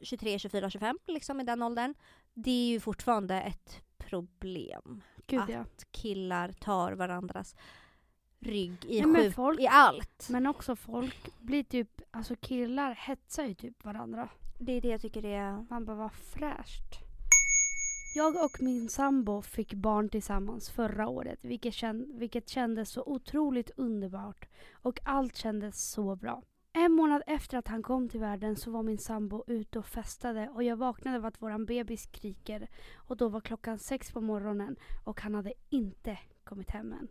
[0.00, 1.94] 23, 24, 25 liksom i den åldern.
[2.34, 5.58] Det är ju fortfarande ett problem Gud ja.
[5.58, 7.54] att killar tar varandras
[8.42, 10.28] rygg i, Nej, sjuk, folk- i allt.
[10.30, 14.28] Men också folk blir typ, alltså killar hetsar ju typ varandra.
[14.58, 15.66] Det är det jag tycker det är.
[15.70, 16.98] Man bara, vad fräscht.
[18.14, 23.70] Jag och min sambo fick barn tillsammans förra året, vilket, kän- vilket kändes så otroligt
[23.76, 24.48] underbart.
[24.72, 26.42] Och allt kändes så bra.
[26.72, 30.48] En månad efter att han kom till världen så var min sambo ute och festade
[30.48, 32.68] och jag vaknade av att våran bebis skriker.
[32.94, 37.08] Och då var klockan sex på morgonen och han hade inte kommit hem än.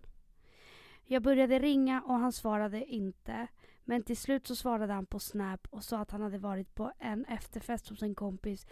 [1.11, 3.47] Jag började ringa och han svarade inte.
[3.83, 6.91] Men till slut så svarade han på Snap och sa att han hade varit på
[6.99, 8.67] en efterfest hos en kompis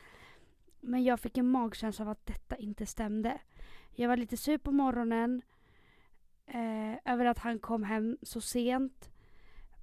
[0.79, 3.41] Men jag fick en magkänsla av att detta inte stämde.
[3.95, 5.41] Jag var lite sur på morgonen
[6.45, 9.09] eh, över att han kom hem så sent.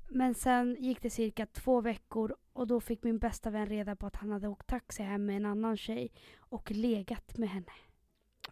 [0.08, 4.06] Men sen gick det cirka två veckor och då fick min bästa vän reda på
[4.06, 7.72] att han hade åkt taxi hem med en annan tjej och legat med henne.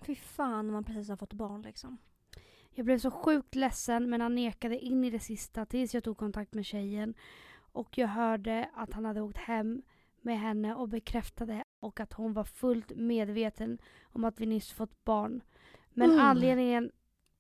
[0.01, 1.99] Fy fan när man precis har fått barn liksom.
[2.75, 6.17] Jag blev så sjukt ledsen men han nekade in i det sista tills jag tog
[6.17, 7.15] kontakt med tjejen.
[7.73, 9.83] Och jag hörde att han hade åkt hem
[10.21, 15.05] med henne och bekräftade och att hon var fullt medveten om att vi nyss fått
[15.05, 15.41] barn.
[15.93, 16.25] Men Mm.
[16.25, 16.91] anledningen,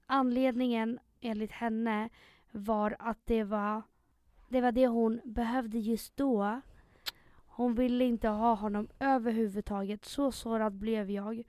[0.06, 2.08] anledningen enligt henne
[2.50, 3.82] var att det var,
[4.48, 6.60] det var det hon behövde just då.
[7.46, 10.04] Hon ville inte ha honom överhuvudtaget.
[10.04, 11.42] Så sårad blev jag.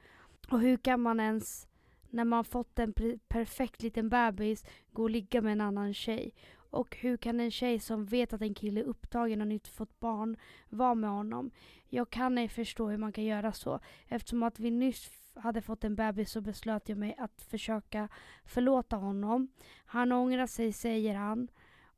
[0.49, 1.67] Och hur kan man ens,
[2.09, 2.93] när man fått en
[3.27, 6.33] perfekt liten bebis, gå och ligga med en annan tjej?
[6.69, 9.99] Och hur kan en tjej som vet att en kille är upptagen och nytt fått
[9.99, 10.37] barn
[10.69, 11.51] vara med honom?
[11.89, 13.79] Jag kan ej förstå hur man kan göra så.
[14.07, 18.09] Eftersom att vi nyss hade fått en bebis så beslöt jag mig att försöka
[18.45, 19.47] förlåta honom.
[19.85, 21.47] Han ångrar sig säger han.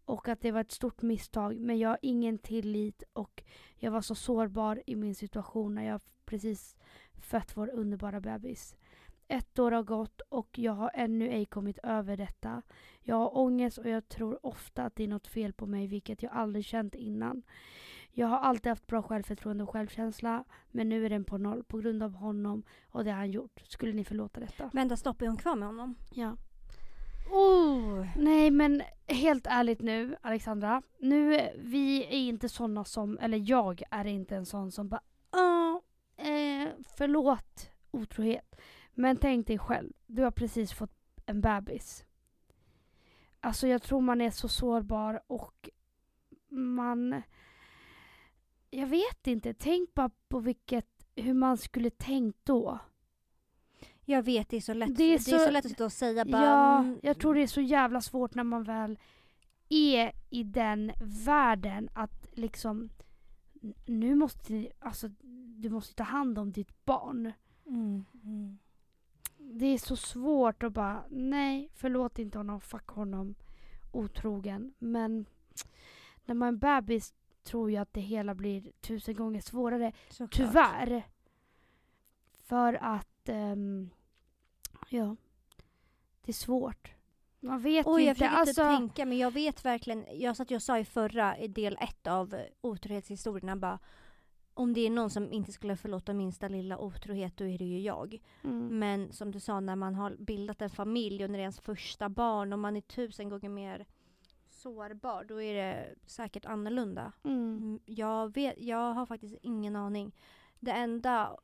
[0.06, 1.58] Och att det var ett stort misstag.
[1.58, 3.44] Men jag har ingen tillit och
[3.76, 6.76] jag var så sårbar i min situation när jag precis
[7.22, 8.76] fött vår underbara bebis.
[9.28, 12.62] Ett år har gått och jag har ännu ej kommit över detta.
[13.02, 16.24] Jag har ångest och jag tror ofta att det är något fel på mig vilket
[16.24, 17.44] jag aldrig känt innan.
[18.12, 21.78] Jag har alltid haft bra självförtroende och självkänsla men nu är den på noll på
[21.78, 23.62] grund av honom och det han gjort.
[23.68, 24.70] Skulle ni förlåta detta?
[24.74, 25.96] Vänta stopp, är hon kvar med honom?
[26.12, 26.36] Ja.
[27.32, 28.06] Oh.
[28.18, 30.82] Nej men helt ärligt nu Alexandra.
[31.00, 35.82] Nu, vi är inte såna som, eller jag är inte en sån som bara "Ja,
[36.18, 38.56] eh, förlåt otrohet.
[39.00, 40.92] Men tänk dig själv, du har precis fått
[41.26, 42.06] en bebis.
[43.40, 45.70] Alltså jag tror man är så sårbar och
[46.50, 47.22] man...
[48.70, 52.80] Jag vet inte, tänk bara på vilket, hur man skulle tänkt då.
[54.06, 55.86] Jag vet, det är så lätt, Det det är är så, så- lätt att stå
[55.86, 56.44] och säga bara...
[56.46, 59.00] Ja, mm, jag tror det är så jävla svårt när man väl
[59.70, 60.92] är i den
[61.26, 62.90] världen att liksom
[63.86, 65.08] nu måste alltså
[65.60, 67.32] du måste ta hand om ditt barn.
[67.66, 68.58] Mm, mm.
[69.50, 73.36] Det är så svårt att bara nej, förlåt inte honom, fuck honom,
[73.92, 74.74] otrogen.
[74.80, 75.26] Men
[76.26, 79.94] när man är bebis tror jag att det hela blir tusen gånger svårare.
[80.10, 80.32] Såklart.
[80.34, 81.04] Tyvärr.
[82.34, 83.90] För att, ehm,
[84.90, 85.16] ja,
[86.22, 86.94] det är svårt.
[87.40, 88.20] Man vet Oj, ju jag inte.
[88.20, 91.48] försöker Alltså, typ tänka, men jag vet verkligen, jag satt jag sa i förra, i
[91.48, 93.80] del ett av otrohetshistorierna bara
[94.58, 97.80] om det är någon som inte skulle förlåta minsta lilla otrohet, då är det ju
[97.82, 98.22] jag.
[98.44, 101.44] mm, Men som du sa, när man har bildat en familj och när det är
[101.44, 103.86] ens första barn och man är tusen gånger mer
[104.50, 107.12] sårbar, då är det säkert annorlunda.
[107.24, 110.12] mm, Mm, Jag, vet, jag har faktiskt ingen aning.
[110.60, 111.38] Det enda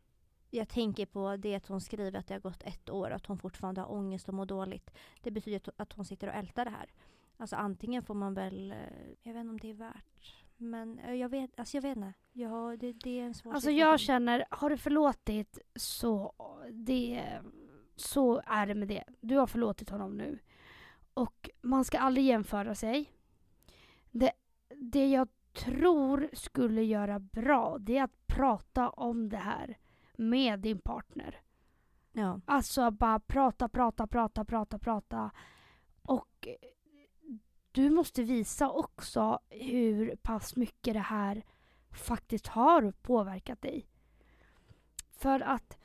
[0.52, 3.16] jag tänker på det är att hon skriver att det har gått ett år och
[3.16, 4.92] att hon fortfarande har ångest och mår dåligt.
[5.22, 6.90] Det betyder att- att hon sitter och ältar det här.
[7.38, 8.78] Alltså antingen får man väl, eh,
[9.24, 10.43] jag vet inte om det är värt.
[10.70, 12.14] Men eh, jag vet, alltså jag vet inte.
[12.32, 13.90] Ja, det, det är en svår Alltså situation.
[13.90, 16.34] jag känner, har du förlåtit så,
[16.72, 17.24] det,
[17.96, 19.04] så är det med det.
[19.22, 20.40] Du har förlåtit honom nu.
[21.14, 23.12] Och man ska aldrig jämföra sig.
[24.12, 24.32] Det,
[24.76, 29.78] det jag tror skulle göra bra, det är att prata om det här
[30.18, 31.42] med din partner.
[32.12, 32.42] Ja.
[32.46, 35.32] Alltså bara prata, prata, prata, prata, prata.
[36.02, 36.48] Och
[37.74, 41.44] du måste visa också hur pass mycket det här
[41.92, 43.88] faktiskt har påverkat dig.
[45.12, 45.78] För att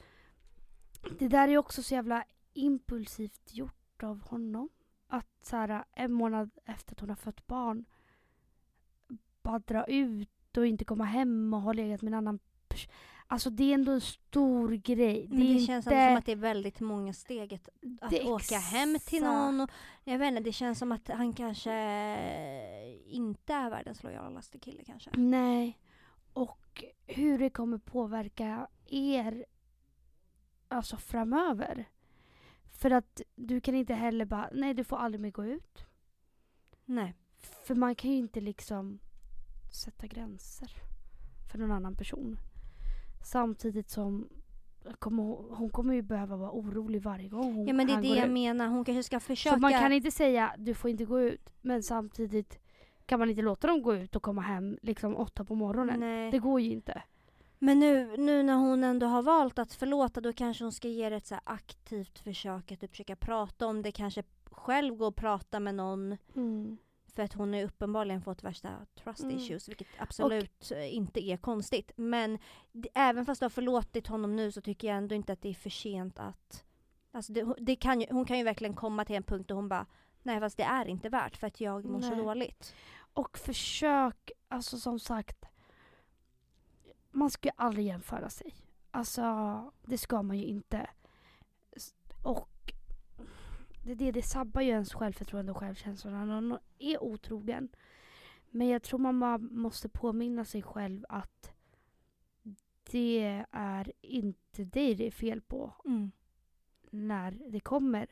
[1.19, 4.69] det där är också så jävla impulsivt gjort av honom.
[5.07, 7.85] Att så här, en månad efter att hon har fött barn
[9.43, 12.93] bara dra ut och inte komma hem och ha legat med en annan person.
[13.31, 15.27] Alltså det är ändå en stor grej.
[15.31, 16.07] Det, är känns inte...
[16.07, 17.69] som att det är väldigt många steg att,
[18.01, 19.23] att Det åka hem till exakt.
[19.23, 19.61] någon.
[19.61, 19.71] Och,
[20.05, 21.73] jag vet inte, det känns som att han kanske
[23.07, 25.11] inte är världens lojalaste kille kanske.
[25.15, 25.79] Nej.
[26.33, 29.45] Och hur det kommer påverka er
[30.69, 31.89] alltså framöver.
[32.65, 35.85] För att du kan inte heller bara, nej du får aldrig mer gå ut.
[36.85, 37.15] Nej.
[37.39, 38.99] För man kan ju inte liksom
[39.73, 40.73] sätta gränser
[41.51, 42.39] för någon annan person.
[43.23, 44.29] Samtidigt som
[44.99, 48.09] kommer hon, kommer ju behöva vara orolig varje gång hon Ja men det är det
[48.09, 48.33] jag ut.
[48.33, 49.57] menar, hon kanske ska försöka...
[49.57, 52.59] Så man kan inte säga du får inte gå ut men samtidigt
[53.07, 56.01] kan man inte låta dem gå ut och komma hem liksom åtta på morgonen.
[56.01, 56.31] Nej.
[56.31, 57.03] Det går ju inte.
[57.59, 61.09] Men nu, nu när hon ändå har valt att förlåta då kanske hon ska ge
[61.11, 65.17] det ett så aktivt försök att typ försöka prata om det, kanske själv gå och
[65.17, 66.17] prata med någon.
[67.19, 69.37] För att hon har uppenbarligen fått värsta trust Mm.
[69.37, 71.91] issues, vilket absolut eh, inte är konstigt.
[71.97, 72.39] Men
[72.95, 75.55] även fast du har förlåtit honom nu så tycker jag ändå inte att det är
[75.55, 76.65] för sent att...
[77.13, 79.69] Alltså det, det kan ju, hon kan ju verkligen komma till en punkt då hon
[79.69, 79.87] bara
[80.23, 82.19] Nej fast det är inte värt för att jag mår så Nej.
[82.25, 82.75] dåligt.
[83.13, 85.45] Och försök, alltså som sagt.
[87.11, 88.55] Man ska ju aldrig jämföra sig.
[88.91, 89.25] Alltså,
[89.83, 90.91] det ska man ju inte.
[92.23, 92.49] Och
[93.89, 97.69] det, det, det sabbar ju ens självförtroende och självkänsla när någon är otrogen.
[98.51, 101.53] Men jag tror man bara måste påminna sig själv att
[102.91, 105.75] det är inte dig det är fel på
[106.91, 108.07] när det kommer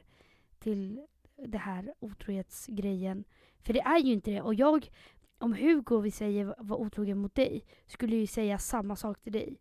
[0.58, 3.24] till det här otrohetsgrejen.
[3.60, 4.42] För det är ju inte det.
[4.42, 4.90] Och jag,
[5.38, 9.60] om Hugo vi säger var otrogen mot dig, skulle ju säga samma sak till dig.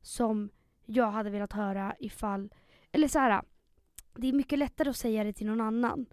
[0.00, 0.50] Som
[0.84, 2.54] jag hade velat höra ifall,
[2.92, 3.42] eller så här.
[4.18, 6.06] Det är mycket lättare att säga det till någon annan.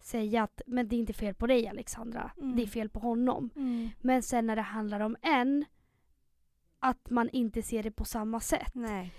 [0.00, 2.56] Säga att, men det är inte fel på dig Alexandra, Mm.
[2.56, 3.50] det är fel på honom.
[3.56, 3.88] Mm.
[4.00, 5.64] Men sen när det handlar om en,
[6.78, 8.74] att man inte ser det på samma sätt.
[8.74, 9.12] Nej.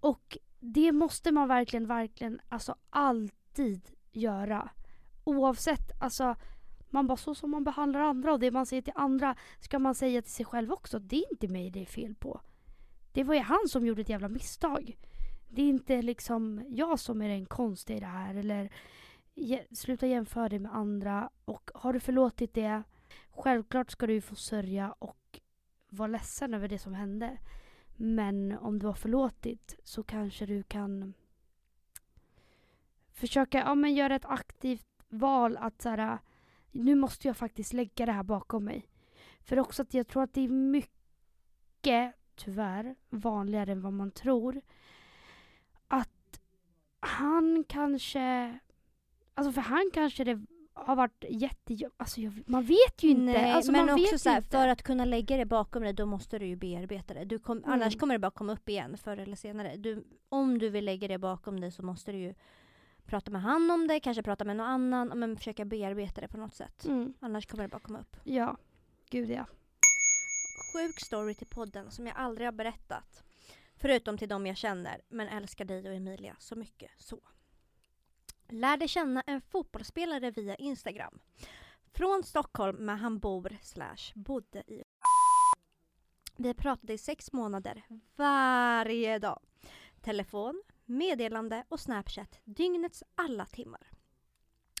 [0.00, 4.70] Och det måste man verkligen, verkligen, alltså alltid göra.
[5.24, 6.36] Oavsett, alltså
[6.90, 9.94] man bara så som man behandlar andra och det man säger till andra ska man
[9.94, 10.98] säga till sig själv också.
[10.98, 12.40] Det är inte mig det är fel på.
[13.12, 14.96] Det var ju han som gjorde ett jävla misstag.
[15.48, 18.72] Det är inte liksom jag som är den konstiga i det här eller
[19.70, 22.82] sluta jämföra dig med andra och har du förlåtit det
[23.30, 25.40] självklart ska du få sörja och
[25.88, 27.38] vara ledsen över det som hände.
[27.96, 31.14] Men om du har förlåtit så kanske du kan
[33.12, 36.18] försöka ja, men göra ett aktivt val att så här,
[36.70, 38.88] nu måste jag faktiskt lägga det här bakom mig.
[39.40, 44.60] För också att jag tror att det är mycket, tyvärr, vanligare än vad man tror.
[47.00, 48.58] Han kanske,
[49.34, 50.40] alltså för han kanske det
[50.74, 53.22] har varit jättejobbigt, alltså jag, man vet ju inte.
[53.22, 56.38] Nej, alltså men också så här, för att kunna lägga det bakom dig då måste
[56.38, 57.24] du ju bearbeta det.
[57.24, 57.70] Du kom, Mm.
[57.72, 59.76] Annars kommer det bara komma upp igen förr eller senare.
[59.76, 62.34] Du, om du vill lägga det bakom dig så måste du ju
[63.06, 66.36] prata med han om det, kanske prata med någon annan, men försöka bearbeta det på
[66.38, 66.84] något sätt.
[66.84, 68.16] Mm, Annars kommer det bara komma upp.
[68.24, 68.56] ja,
[69.10, 69.46] gud ja.
[70.74, 73.24] Sjuk story till podden som jag aldrig har berättat.
[73.80, 77.20] Förutom till de jag känner, men älskar dig och Emilia så mycket så.
[78.48, 81.18] Lärde känna en fotbollsspelare via Instagram.
[81.92, 84.84] Från Stockholm men han bor slash bodde i
[86.36, 87.82] Vi pratade i sex månader
[88.16, 89.40] varje dag.
[90.00, 93.90] Telefon, meddelande och Snapchat dygnets alla timmar.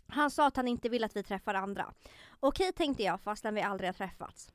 [0.06, 1.94] Han sa att han inte vill att vi träffar andra.
[2.40, 4.52] Okej tänkte jag fastän vi aldrig har träffats.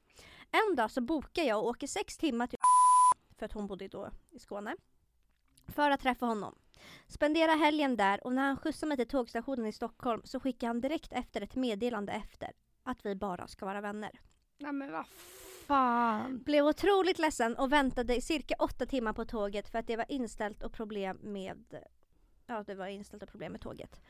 [0.51, 2.60] En dag så bokar jag och åker sex timmar till
[3.38, 4.76] för att hon bodde då i Skåne.
[5.67, 6.56] För att träffa honom.
[7.08, 10.82] Spendera helgen där och när han skjutsar mig till tågstationen i Stockholm så skickar han
[10.82, 12.52] direkt efter ett meddelande efter
[12.84, 14.19] att vi bara ska vara vänner.
[14.58, 15.06] Nej men vad
[15.67, 16.43] fan.
[16.43, 20.06] Blev otroligt ledsen och väntade i cirka åtta timmar på tåget för att det var
[20.12, 21.84] inställt och problem med
[22.46, 24.02] Ja det var inställt och problem med tåget.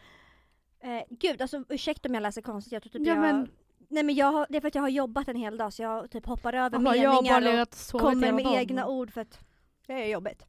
[0.80, 3.52] Eh, gud alltså ursäkta om jag läser konstigt, jag tror typ Ja, jag men-
[3.94, 5.82] Nej men jag har, det är för att jag har jobbat en hel dag så
[5.82, 8.58] jag typ hoppar över bara meningar och kommer med dagen.
[8.58, 9.40] egna ord för att
[9.88, 10.46] det är jobbigt.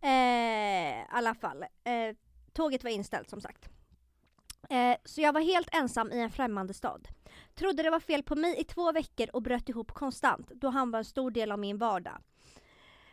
[0.00, 1.62] Eh, I alla fall.
[1.62, 2.16] Eh,
[2.52, 3.68] tåget var inställt som sagt.
[4.70, 7.08] Eh, så jag var helt ensam i en främmande stad.
[7.54, 10.90] Trodde det var fel på mig i två veckor och bröt ihop konstant då han
[10.90, 12.18] var en stor del av min vardag.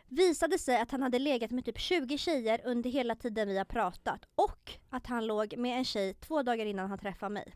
[0.08, 3.64] Visade sig att han hade legat med typ 20 tjejer under hela tiden vi har
[3.64, 7.54] pratat och att han låg med en tjej två dagar innan han träffade mig.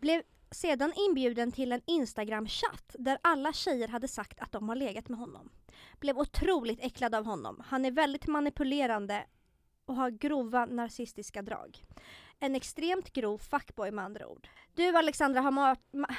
[0.00, 5.08] Blev sedan inbjuden till en Instagram-chatt där alla tjejer hade sagt att de har legat
[5.08, 5.50] med honom.
[6.00, 7.62] Blev otroligt äcklad av honom.
[7.66, 9.24] Han är väldigt manipulerande
[9.86, 11.84] och har grova narcissistiska drag.
[12.38, 14.48] En extremt grov fuckboy med andra ord.
[14.74, 16.14] Du Alexandra har ma- ma-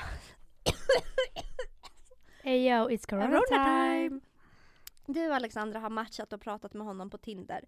[2.44, 4.20] Hey yo, it's corona time.
[5.06, 7.65] Du Alexandra har matchat och pratat med honom på Tinder.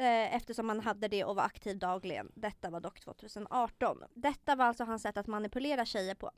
[0.00, 2.32] Eh, eftersom han hade det och var aktiv dagligen.
[2.34, 4.04] Detta var dock 2018.
[4.14, 6.30] Detta var alltså hans sätt att manipulera tjejer på.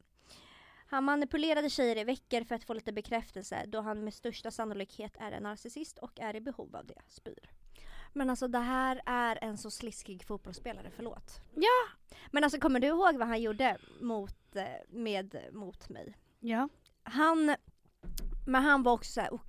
[0.86, 5.16] Han manipulerade tjejer i veckor för att få lite bekräftelse då han med största sannolikhet
[5.20, 6.98] är en narcissist och är i behov av det.
[7.08, 7.50] Spyr.
[8.12, 11.40] Men alltså det här är en så sliskig fotbollsspelare, förlåt.
[11.54, 11.88] Ja.
[12.30, 16.16] Men alltså kommer du ihåg vad han gjorde mot, eh, med, mot mig?
[16.40, 16.68] Ja.
[17.02, 17.56] Han,
[18.46, 19.40] men han var också så här, o-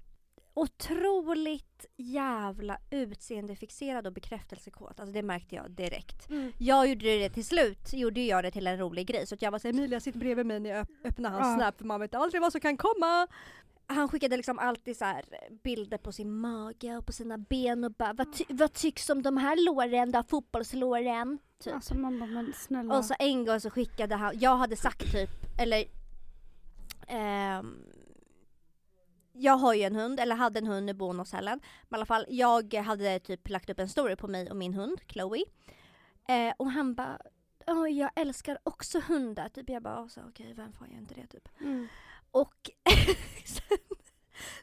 [0.54, 5.00] otroligt jävla utseendefixerad och bekräftelsekåt.
[5.00, 6.28] Alltså det märkte jag direkt.
[6.58, 9.28] Jag gjorde det till slut, gjorde jag det till en rolig grej.
[9.28, 11.56] Så att jag var såhär, Emilia sitt bredvid mig när jag öpp- öppnar hans Ja.
[11.56, 13.28] snap för man vet aldrig vad som kan komma.
[13.88, 15.14] han skickade liksom alltid så
[15.64, 19.22] bilder på sin mage och på sina ben och bara vad, ty- vad tycks om
[19.22, 21.40] de här låren då, fotbollslåren?
[21.64, 21.74] Typ.
[21.74, 22.98] Alltså bara, men snälla.
[22.98, 25.30] Och så en gång så skickade han, jag hade sagt typ,
[25.60, 25.86] eller
[27.08, 27.84] ehm,
[29.34, 31.60] jag har ju en hund, eller hade en hund, hos Helen.
[31.90, 34.74] Men i alla fall, jag hade typ lagt upp en story på mig och min
[34.74, 35.44] hund, Chloe.
[36.28, 37.18] Eh, och han bara,
[37.68, 39.50] "Åh, jag älskar också hundar.
[39.50, 41.50] Typ jag bara, så, okej vem får jag inte det typ.
[41.62, 41.88] Mm.
[42.32, 42.70] Och
[43.46, 43.78] sen,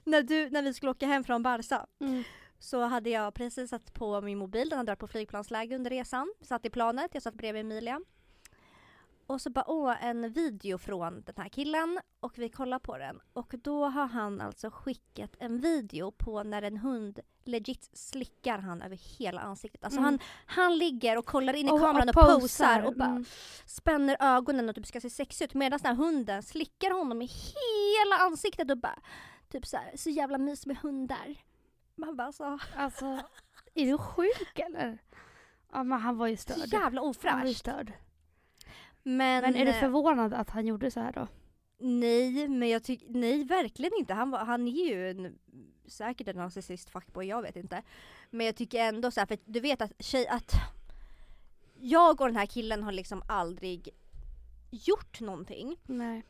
[0.04, 2.22] när, du, när vi skulle åka hem från Barca Mm.
[2.58, 6.34] så hade jag precis satt på min mobil, den hade varit på flygplansläge under resan.
[6.40, 8.00] Satt i planet, jag satt bredvid Emilia.
[9.30, 13.20] Och så bara, åh, en video från den här killen och vi kollar på den.
[13.32, 18.82] Och då har han alltså skickat en video på när en hund legit slickar han
[18.82, 19.84] över hela ansiktet.
[19.84, 20.04] Alltså Mm.
[20.12, 23.24] han, han ligger och kollar in i Och- kameran och, och posar och bara Mm.
[23.66, 27.26] spänner ögonen och typ ska se sexig ut medan den här hunden slickar honom i
[27.26, 28.98] hela ansiktet och bara
[29.48, 31.36] typ så här, så jävla mys med hundar.
[31.94, 33.04] Man bara så, Alltså,
[33.74, 34.98] är du sjuk eller?
[35.72, 36.58] Ja men han var ju så störd.
[36.72, 37.56] jävla Han var ju ofräsch.
[37.56, 37.92] störd.
[39.02, 41.28] Men, Men är du eh, förvånad att han gjorde så här då?
[41.80, 44.14] nej, men jag tycker, nej verkligen inte.
[44.14, 45.38] Han, han är ju en,
[45.86, 47.82] säkert en narcissist fuckboy, jag vet inte.
[48.30, 50.52] Men jag tycker ändå så här, för du vet att tjej, att
[51.80, 53.88] jag och den här killen har liksom aldrig
[54.70, 55.76] gjort någonting.
[55.86, 56.22] Nej.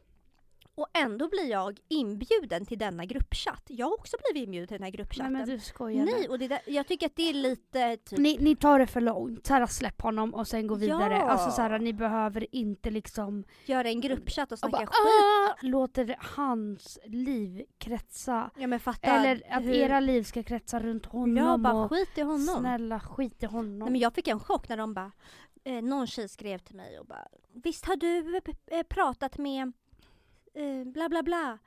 [0.80, 3.62] Och ändå blir jag inbjuden till denna gruppchatt.
[3.66, 5.32] Jag har också blivit inbjuden till den här Nej gruppchatten.
[5.32, 8.18] men du skojar Nej, och det där, jag tycker att det är lite typ...
[8.18, 9.46] Ni, ni tar det för långt.
[9.46, 11.14] Så här, släpp honom och sen gå vidare.
[11.14, 11.30] Ja.
[11.30, 15.56] Alltså så här, ni behöver inte liksom göra en gruppchatt och och snacka bara, skit.
[15.62, 18.50] "Ah!" låter hans liv kretsa.
[18.56, 19.06] Ja men fatta.
[19.06, 21.36] Eller att hur- era liv ska kretsa runt honom.
[21.36, 22.56] Jag bara och skit i honom.
[22.60, 23.78] Snälla skit i honom.
[23.78, 25.12] Nej, men jag fick en chock när de bara,
[25.64, 29.72] eh, någon tjej skrev till mig och bara Visst har du eh, pratat med
[30.54, 31.58] eh, bla bla bla.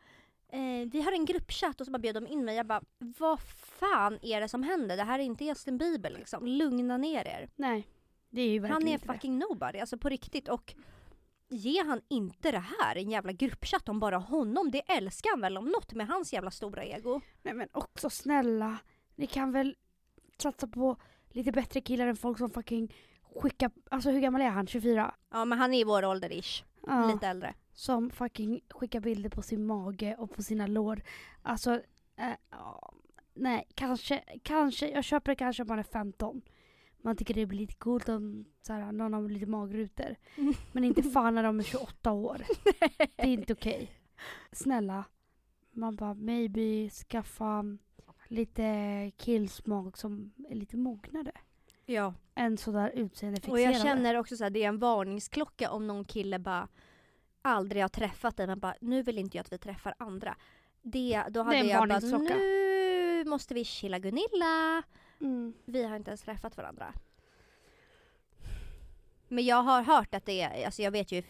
[0.47, 2.55] Eh, vi har en gruppchatt och så bara bjöd de in mig.
[2.55, 3.41] Jag bara, vad
[3.79, 4.97] fan är det som händer?
[4.97, 6.47] Det här är inte Justin Bieber liksom.
[6.47, 7.49] Lugna ner er.
[7.55, 7.88] Nej.
[8.29, 9.13] Det är ju verkligen Han är inte det.
[9.13, 10.47] fucking nobody, alltså på riktigt.
[10.47, 10.75] Och
[11.49, 14.71] ge han inte det här, en jävla gruppchatt om bara honom.
[14.71, 17.21] Det älskar han väl om något med hans jävla stora ego.
[17.41, 18.77] Nej men också snälla.
[19.15, 19.75] Ni kan väl
[20.38, 20.97] satsa på
[21.29, 22.93] lite bättre killar än folk som fucking
[23.36, 24.67] skickar, alltså hur gammal är han?
[24.67, 25.15] 24?
[25.31, 26.63] Ja men han är i vår ålder ish.
[26.88, 27.13] Ja.
[27.13, 27.53] Lite äldre.
[27.73, 31.01] Som fucking skickar bilder på sin mage och på sina lår.
[31.41, 31.73] Alltså,
[32.15, 32.93] eh, ja,
[33.34, 36.41] nej kanske, kanske, jag köper det kanske om man är 15.
[37.01, 40.15] Man tycker det blir lite coolt om så här, någon har lite magrutor.
[40.36, 40.53] Mm.
[40.71, 42.41] Men inte fan när de är 28 år.
[42.99, 43.91] Det är inte okej.
[44.51, 45.05] Snälla.
[45.71, 47.63] Man bara maybe skaffa
[48.27, 51.31] lite killsmak som är lite mognare.
[51.86, 52.13] Ja.
[52.36, 53.67] Än sådär utseendefixerade.
[53.67, 56.67] Och jag känner också så här, det är en varningsklocka om någon kille bara
[57.41, 60.36] aldrig har träffat dig men bara nu vill inte jag att vi träffar andra.
[60.81, 62.36] Det, då hade en jag bara varningsklocka.
[62.36, 64.84] nu måste vi chilla Gunilla.
[65.21, 65.53] Mm.
[65.65, 66.93] Vi har inte ens träffat varandra.
[69.27, 71.23] Men jag har hört att det är, alltså jag vet ju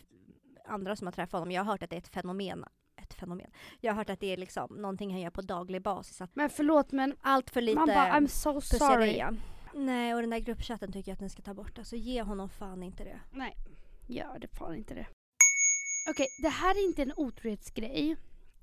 [0.66, 2.66] andra som har träffat honom, jag har hört att det är ett fenomen.
[2.96, 3.52] Ett fenomen.
[3.80, 6.22] Jag har hört att det är liksom någonting han gör på daglig basis.
[6.22, 8.80] Att Men förlåt men allt för lite man bara I'm so sorry.
[8.80, 9.36] pusseria.
[9.74, 11.78] Nej och den där gruppchatten tycker jag att ni ska ta bort.
[11.78, 13.20] Alltså ge honom fan inte det.
[13.32, 13.58] Nej,
[14.08, 15.08] gör det fan inte det.
[16.10, 18.16] Okej, det här är inte en otrohetsgrej.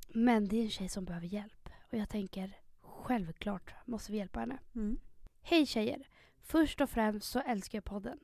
[0.09, 1.69] Men det är en tjej som behöver hjälp.
[1.93, 4.59] Och jag tänker, självklart måste vi hjälpa henne.
[4.75, 5.01] Mm.
[5.43, 6.09] Hej tjejer!
[6.43, 8.19] Först och främst så älskar jag podden.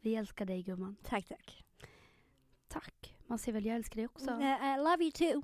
[0.00, 0.96] Vi älskar dig gumman.
[1.02, 1.64] Tack tack.
[2.68, 3.14] Tack.
[3.26, 4.30] Man ser väl jag älskar dig också.
[4.30, 5.42] Eh, I love you too.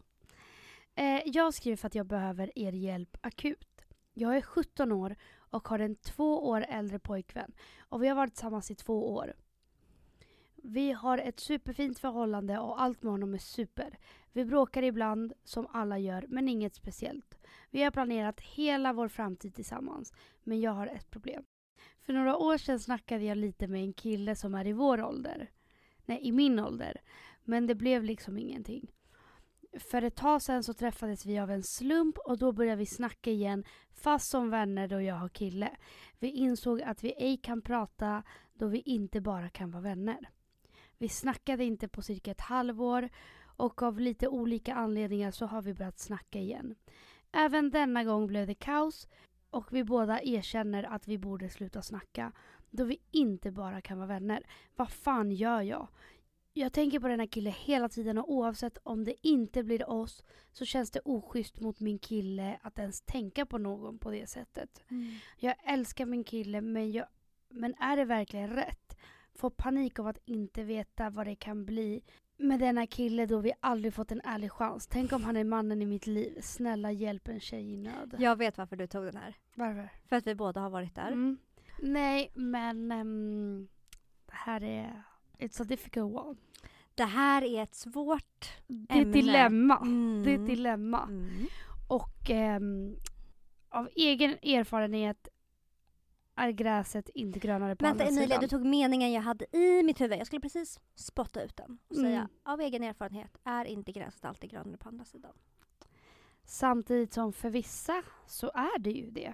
[0.94, 3.84] Eh, jag skriver för att jag behöver er hjälp akut.
[4.14, 5.16] Jag är 17 år
[5.50, 7.52] och har en två år äldre pojkvän.
[7.78, 9.34] Och vi har varit tillsammans i två år.
[10.62, 13.98] Vi har ett superfint förhållande och allt med honom är super.
[14.32, 17.38] Vi bråkar ibland, som alla gör, men inget speciellt.
[17.70, 21.44] Vi har planerat hela vår framtid tillsammans, men jag har ett problem.
[22.00, 25.50] För några år sedan snackade jag lite med en kille som är i vår ålder.
[26.04, 27.00] Nej, i min ålder.
[27.44, 28.92] Men det blev liksom ingenting.
[29.78, 33.30] För ett tag sedan så träffades vi av en slump och då började vi snacka
[33.30, 35.76] igen fast som vänner då jag har kille.
[36.18, 38.22] Vi insåg att vi ej kan prata
[38.54, 40.30] då vi inte bara kan vara vänner.
[40.98, 43.08] Vi snackade inte på cirka ett halvår
[43.56, 46.74] och av lite olika anledningar så har vi börjat snacka igen.
[47.32, 49.08] Även denna gång blev det kaos
[49.50, 52.32] och vi båda erkänner att vi borde sluta snacka
[52.70, 54.46] då vi inte bara kan vara vänner.
[54.76, 55.88] Vad fan gör jag?
[56.58, 60.24] Jag tänker på den här killen hela tiden och oavsett om det inte blir oss
[60.52, 64.84] så känns det oschysst mot min kille att ens tänka på någon på det sättet.
[65.36, 67.06] Jag älskar min kille men, jag,
[67.48, 68.96] men är det verkligen rätt?
[69.38, 72.02] får panik av att inte veta vad det kan bli
[72.36, 74.86] med denna kille då vi aldrig fått en ärlig chans.
[74.86, 76.38] Tänk om han är mannen i mitt liv.
[76.40, 78.14] Snälla hjälp en tjej i nöd.
[78.18, 79.34] Jag vet varför du tog den här.
[79.54, 79.88] Varför?
[80.08, 81.08] För att vi båda har varit där.
[81.08, 81.38] Mm.
[81.82, 83.68] Nej, men ehm,
[84.26, 85.02] det här är...
[85.38, 86.36] It's a difficult one.
[86.94, 89.12] Det här är ett svårt Det är ett Ämne.
[89.12, 89.76] dilemma.
[89.76, 90.22] Mm.
[90.24, 91.02] Det är ett dilemma.
[91.02, 91.46] Mm.
[91.88, 92.96] Och ehm,
[93.68, 95.28] av egen erfarenhet
[96.34, 98.40] är gräset inte grönare på Vänta andra Emilia, sidan.
[98.40, 100.18] du tog meningen jag hade i mitt huvud.
[100.18, 102.28] Jag skulle precis spotta ut den och säga Mm.
[102.42, 105.32] av egen erfarenhet är inte gräset alltid grönare på andra sidan.
[106.44, 109.32] Samtidigt som för vissa så är det ju det.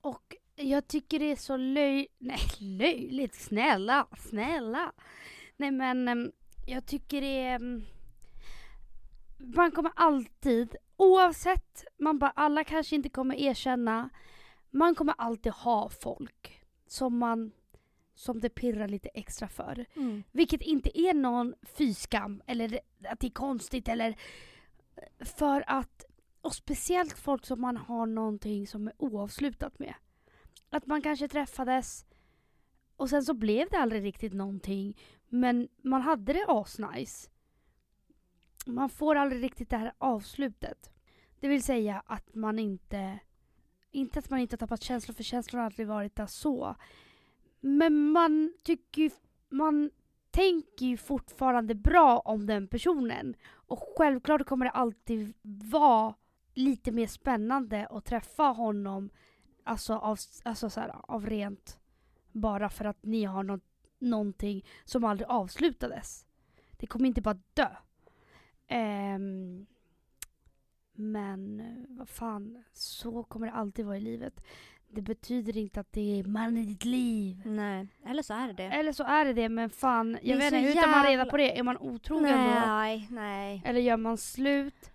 [0.00, 2.06] Och jag tycker det är så löj...
[2.18, 3.34] Nej, löjligt.
[3.34, 4.92] Snälla, snälla.
[5.56, 6.32] Nej men em,
[6.66, 7.54] jag tycker det är...
[7.54, 7.84] em,
[9.38, 14.08] Man kommer alltid, oavsett, man bara, alla kanske inte kommer erkänna,
[14.70, 17.52] man kommer alltid ha folk som man
[18.14, 19.86] som det pirrar lite extra för.
[20.32, 24.16] Vilket inte är någon fyskam eller att det är konstigt eller
[25.20, 26.04] för att,
[26.40, 29.94] och speciellt folk som man har någonting som är oavslutat med.
[30.70, 32.06] Att man kanske träffades
[32.96, 34.96] och sen så blev det aldrig riktigt någonting
[35.28, 37.30] men man hade det asnice.
[38.66, 40.90] Man får aldrig riktigt det här avslutet.
[41.40, 43.18] Det vill säga att man inte,
[43.90, 46.76] inte att man inte har tappat känslor för känslor har aldrig varit där så.
[47.60, 49.10] Men man tycker ju,
[49.48, 49.90] man
[50.30, 53.36] tänker ju fortfarande bra om den personen.
[53.48, 56.14] Och självklart kommer det alltid vara
[56.54, 59.10] lite mer spännande att träffa honom
[59.66, 61.78] alltså av, alltså så här, av rent
[62.32, 63.64] bara för att ni har något,
[63.98, 66.26] någonting som aldrig avslutades.
[66.72, 67.68] Det kommer inte bara dö.
[68.68, 69.66] Ehm,
[70.92, 74.40] men eh, vad fan, så kommer det alltid vara i livet.
[74.88, 77.42] Det betyder inte att det är mannen i ditt liv.
[77.44, 78.64] Nej, eller så är det det.
[78.64, 81.36] Eller så är det det, men fan, jag vet inte, hur tar man reda på
[81.36, 81.58] det?
[81.58, 82.66] Är man otrogen då?
[82.66, 83.62] Nej, nej.
[83.64, 84.90] Eller gör man slut?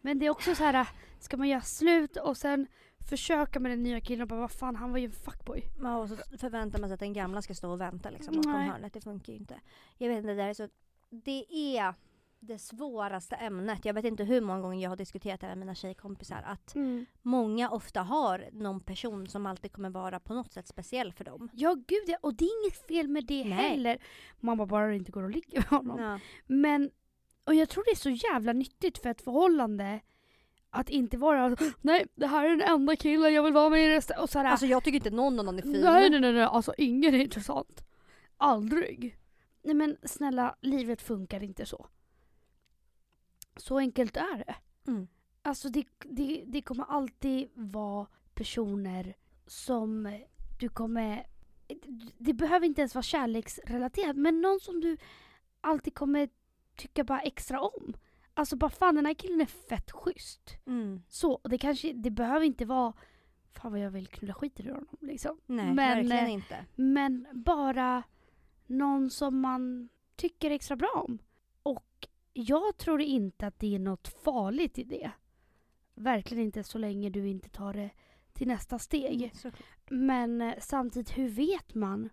[0.00, 0.88] Men det är också så här,
[1.20, 2.66] ska man göra slut och sen
[3.04, 5.62] försöka med den nya killen och bara vad fan, han var ju en fuckboy.
[5.82, 8.52] Ja, Och så förväntar man sig att den gamla ska stå och vänta liksom bakom
[8.52, 8.68] Nej.
[8.68, 8.92] hörnet.
[8.92, 9.60] Det funkar ju inte.
[9.98, 10.68] Jag vet inte, det där är så...
[11.10, 11.44] Det
[11.78, 11.94] är
[12.40, 13.84] det svåraste ämnet.
[13.84, 16.42] Jag vet inte hur många gånger jag har diskuterat det med mina tjejkompisar.
[16.46, 16.74] Att
[17.22, 21.48] många ofta har någon person som alltid kommer vara på något sätt speciell för dem.
[21.52, 23.52] Ja gud ja, och det är inget fel med det Nej.
[23.68, 23.98] heller.
[24.40, 26.00] Man bara bara inte går och ligger med honom.
[26.00, 26.18] Ja.
[26.46, 26.90] Men,
[27.44, 30.00] och jag tror det är så jävla nyttigt för ett förhållande
[30.74, 33.88] att inte vara nej det här är den enda killen jag vill vara med i
[33.88, 34.18] resten.
[34.18, 35.80] Och Alltså jag tycker inte någon annan är fin.
[35.80, 37.84] Nej, nej, nej, nej, alltså ingen är intressant.
[38.36, 39.18] Aldrig.
[39.62, 41.86] Nej men snälla, livet funkar inte så.
[43.56, 44.54] Så enkelt är det.
[44.90, 45.08] Mm.
[45.42, 49.14] Alltså det, det, det kommer alltid vara personer
[49.46, 50.18] som
[50.60, 51.26] du kommer...
[52.18, 54.96] Det behöver inte ens vara kärleksrelaterat men någon som du
[55.60, 56.28] alltid kommer
[56.76, 57.94] tycka bara extra om.
[58.34, 60.56] Alltså bara fan den här killen är fett schysst.
[60.66, 61.02] Mm.
[61.08, 62.92] Så, och det kanske, det behöver inte vara
[63.52, 65.40] fan vad jag vill knulla skiten ur honom liksom.
[65.46, 66.66] Nej, Men, verkligen eh, inte.
[66.74, 68.02] Men bara
[68.66, 71.18] någon som man tycker extra bra om.
[71.62, 75.10] Och jag tror inte att det är något farligt i det.
[75.94, 77.90] Verkligen inte så länge du inte tar det
[78.32, 79.30] till nästa steg.
[79.34, 79.90] Såklart.
[79.90, 82.08] Men eh, samtidigt, hur vet man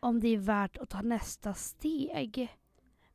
[0.00, 2.56] om det är värt att ta nästa steg?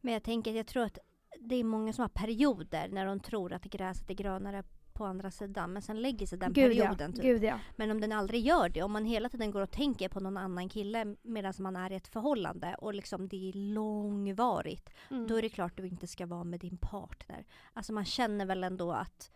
[0.02, 0.98] Men jag tänker, jag tror att
[1.42, 4.64] det är många som har perioder när de tror att gräset är grönare
[4.94, 5.74] på andra sidan.
[5.74, 7.24] Men sen lägger sig den Gud ja, perioden typ.
[7.24, 7.60] gud ja.
[7.76, 10.38] Men om den aldrig gör det, om man hela tiden går och tänker på någon
[10.38, 14.90] annan kille medan man är i ett förhållande och liksom det är långvarigt.
[15.10, 15.28] Mm.
[15.28, 17.46] Då är det klart du inte ska vara med din partner.
[17.74, 19.32] Alltså man känner väl ändå att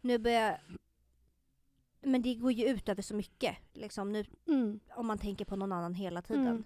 [0.00, 0.60] nu börjar
[2.02, 3.56] men det går ju ut över så mycket.
[3.72, 4.80] Liksom nu, Mm.
[4.96, 6.46] om man tänker på någon annan hela tiden.
[6.46, 6.64] Mm.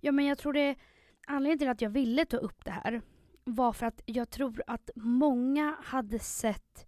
[0.00, 0.74] Ja men jag tror det,
[1.26, 3.02] anledningen till att jag ville ta upp det här
[3.44, 6.86] var för att jag tror att många hade sett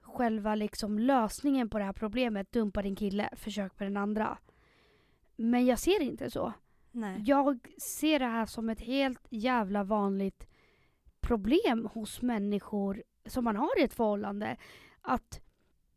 [0.00, 4.38] själva liksom lösningen på det här problemet, dumpa din kille, försök med den andra.
[5.36, 6.52] Men jag ser det inte så.
[6.90, 7.22] Nej.
[7.26, 10.48] Jag ser det här som ett helt jävla vanligt
[11.20, 14.56] problem hos människor som man har i ett förhållande.
[15.00, 15.40] Att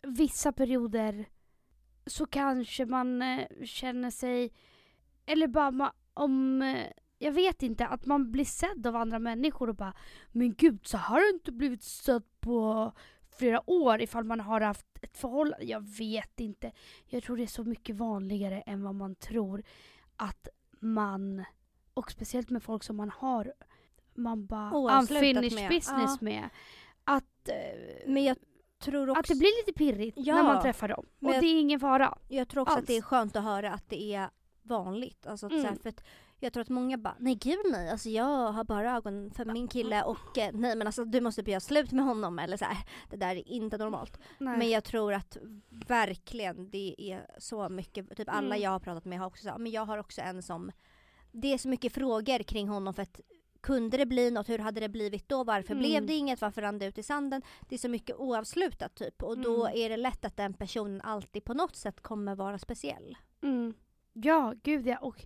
[0.02, 1.26] vissa perioder
[2.06, 4.52] så kanske man eh, känner sig,
[5.26, 6.88] eller bara om, eh,
[7.18, 9.94] jag vet inte, att man blir sedd av andra människor och bara
[10.32, 12.92] Men gud, så har jag inte blivit sedd på
[13.38, 15.66] flera år ifall man har haft ett förhållande.
[15.66, 16.72] Jag vet inte.
[17.06, 19.64] Jag tror det är så mycket vanligare än vad man tror
[20.16, 20.48] att
[20.80, 21.44] man,
[21.94, 23.54] och speciellt med folk som man har,
[24.16, 25.70] man bara Oavslutat unfinished med.
[25.70, 26.26] business Ja.
[26.26, 26.50] med.
[27.04, 27.56] Att, eh,
[28.12, 28.38] Men jag
[28.80, 30.36] tror också, att det blir lite pirrigt Ja.
[30.36, 31.06] när man träffar dem.
[31.20, 32.18] Men Och jag- det är ingen fara.
[32.28, 32.88] jag tror också att alls.
[32.88, 34.30] det är skönt att höra att det är
[34.62, 35.28] vanligt.
[35.28, 35.64] Alltså att Mm.
[35.64, 36.04] så här, för att
[36.40, 39.68] jag tror att många bara, nej gud nej, alltså jag har bara ögon för min
[39.68, 42.78] kille och eh, nej men alltså du måste göra slut med honom eller så här.
[43.10, 44.20] Det där är inte normalt.
[44.38, 44.58] Nej.
[44.58, 45.38] Men jag tror att
[45.88, 48.62] verkligen det är så mycket, typ alla Mm.
[48.62, 50.72] jag har pratat med har också sagt, men jag har också en som,
[51.32, 53.20] det är så mycket frågor kring honom för att
[53.62, 54.50] kunde det bli något?
[54.50, 55.44] Hur hade det blivit då?
[55.44, 55.84] Varför Mm.
[55.84, 56.42] blev det inget?
[56.42, 57.42] Varför rann det ut i sanden?
[57.70, 59.80] Det är så mycket oavslutat typ och då Mm.
[59.84, 63.18] är det lätt att den personen alltid på något sätt kommer vara speciell.
[63.42, 63.74] Mm.
[64.14, 64.98] Ja, gud ja.
[64.98, 65.26] Och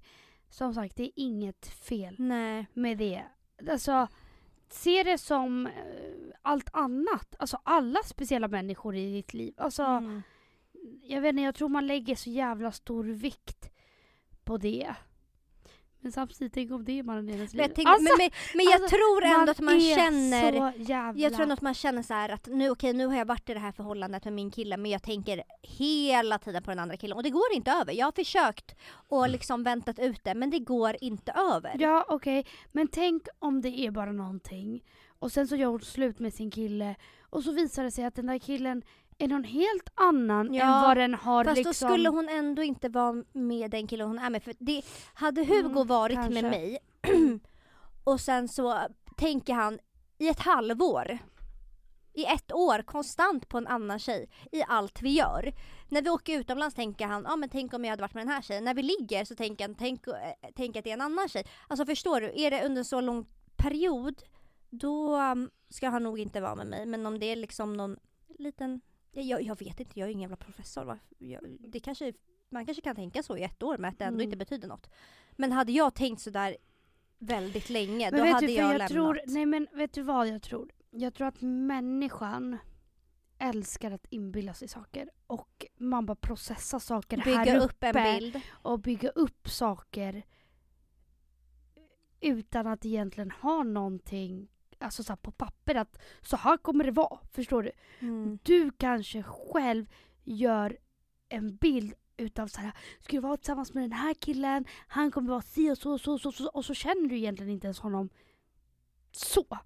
[0.52, 2.66] som sagt, det är inget fel Nej.
[2.74, 3.24] med det.
[3.70, 4.08] Alltså,
[4.70, 5.74] se det som eh,
[6.42, 7.36] allt annat.
[7.40, 9.54] Alltså alla speciella människor i ditt liv.
[9.58, 10.22] Alltså, Mm.
[11.04, 13.72] jag vet inte, jag tror man lägger så jävla stor vikt
[14.44, 14.96] på det.
[16.04, 17.50] Men samtidigt, tänk om det är mannen i Men liv.
[17.54, 20.74] jag, tänk, Alltså, men, men, men jag alltså, tror ändå att man känner.
[21.16, 23.50] Jag tror ändå att man känner så här att nu, okej, nu har jag varit
[23.50, 26.98] i det här förhållandet med min kille men jag tänker hela tiden på den andra
[26.98, 27.94] killen och det går inte över.
[27.94, 31.76] Jag har försökt och liksom väntat ut det men det går inte över.
[31.80, 32.46] Ja, okej.
[32.72, 34.84] Men tänk om det är bara någonting
[35.20, 36.96] och sen så gör hon slut med sin kille
[37.30, 38.84] och så visar det sig att den där killen
[39.24, 41.88] är någon helt annan Ja, än vad den har Fast liksom...
[41.88, 44.44] då skulle hon ändå inte vara med den killen hon är med.
[44.44, 44.82] För det,
[45.14, 46.42] hade Hugo Mm, varit kanske.
[46.42, 46.78] med mig
[48.04, 48.80] och sen så
[49.18, 49.80] tänker han
[50.18, 51.18] i ett halvår,
[52.14, 55.54] i ett år konstant på en annan tjej i allt vi gör.
[55.90, 58.34] När vi åker utomlands tänker han, ja men tänk om jag hade varit med den
[58.34, 58.64] här tjejen.
[58.64, 60.14] När vi ligger så tänker han, tänk, eh,
[60.56, 61.46] tänk att det är en annan tjej.
[61.68, 64.22] Alltså förstår du, är det under en så lång period
[64.70, 66.86] då um, ska han nog inte vara med mig.
[66.86, 67.98] Men om det är liksom någon
[68.40, 68.82] liten
[69.12, 71.00] jag, jag vet inte, jag är ingen jävla professor.
[71.18, 72.14] Jag, det kanske,
[72.50, 74.26] man kanske kan tänka så i ett år men att det ändå Mm.
[74.26, 74.90] inte betyder något.
[75.32, 76.58] Men hade jag tänkt sådär
[77.18, 78.92] väldigt länge, Men då hade du, jag, jag lämnat.
[78.92, 80.72] tror, Nej men vet du vad jag tror?
[80.90, 82.58] Jag tror att människan
[83.38, 88.20] älskar att inbilla sig saker och man bara processar saker här Bygga uppe upp en
[88.20, 88.40] bild.
[88.52, 90.24] och bygga upp saker
[92.22, 94.48] utan att egentligen ha någonting
[94.82, 97.20] alltså så på papper att så här kommer det vara.
[97.32, 97.72] Förstår du?
[98.00, 98.40] Mm.
[98.44, 99.86] Du kanske själv
[100.24, 100.78] gör
[101.30, 105.30] en bild utav så här, ska jag vara tillsammans med den här killen, han kommer
[105.30, 107.80] vara si och så och så, så, så och så känner du egentligen inte ens
[107.80, 108.10] honom
[109.12, 109.58] så.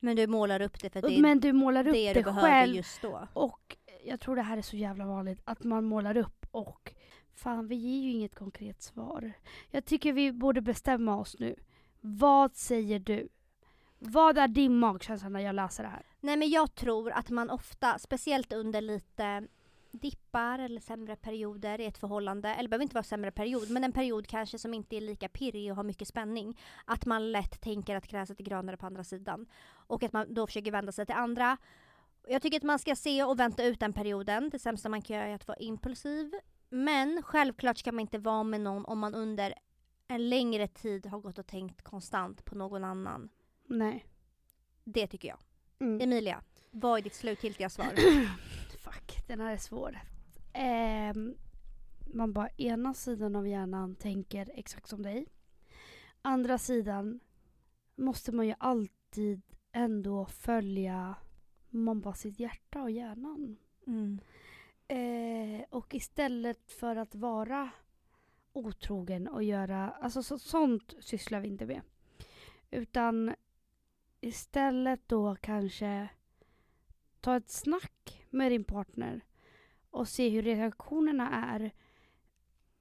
[0.00, 2.22] Men du målar upp det för att det är Men du målar upp det det,
[2.22, 3.28] du själv just då.
[3.32, 6.94] och jag tror det här är så jävla vanligt att man målar upp och
[7.34, 9.32] fan vi ger ju inget konkret svar.
[9.70, 11.54] Jag tycker vi borde bestämma oss nu.
[12.00, 13.28] Vad säger du?
[13.98, 16.06] Vad är din magkänsla när jag läser det här?
[16.20, 19.46] Nej men jag tror att man ofta, speciellt under lite
[19.92, 23.84] dippar eller sämre perioder i ett förhållande, eller det behöver inte vara sämre period, men
[23.84, 26.60] en period kanske som inte är lika pirrig och har mycket spänning.
[26.84, 29.46] Att man lätt tänker att gräset är grönare på andra sidan.
[29.70, 31.56] Och att man då försöker vända sig till andra.
[32.28, 34.50] Jag tycker att man ska se och vänta ut den perioden.
[34.50, 36.32] Det sämsta man kan göra är att vara impulsiv.
[36.68, 39.54] Men självklart ska man inte vara med någon om man under
[40.08, 43.28] en längre tid har gått och tänkt konstant på någon annan.
[43.68, 44.06] Nej.
[44.84, 45.38] Det tycker jag.
[45.80, 46.00] Mm.
[46.00, 47.92] Emilia, vad är ditt slutgiltiga svar?
[48.78, 49.98] Fuck, den här är svår.
[50.52, 51.34] Ehm,
[52.06, 55.26] man bara, ena sidan av hjärnan tänker exakt som dig.
[56.22, 57.20] Andra sidan
[57.96, 59.42] måste man ju alltid
[59.72, 61.14] ändå följa
[61.70, 63.56] man bara sitt hjärta och hjärnan.
[63.86, 64.20] Mm.
[64.88, 67.70] Eh, och istället för att vara
[68.52, 71.80] otrogen och göra, alltså så, sånt sysslar vi inte med.
[72.70, 73.34] Utan
[74.20, 76.08] istället då kanske
[77.20, 79.20] ta ett snack med din partner
[79.90, 81.70] och se hur reaktionerna är.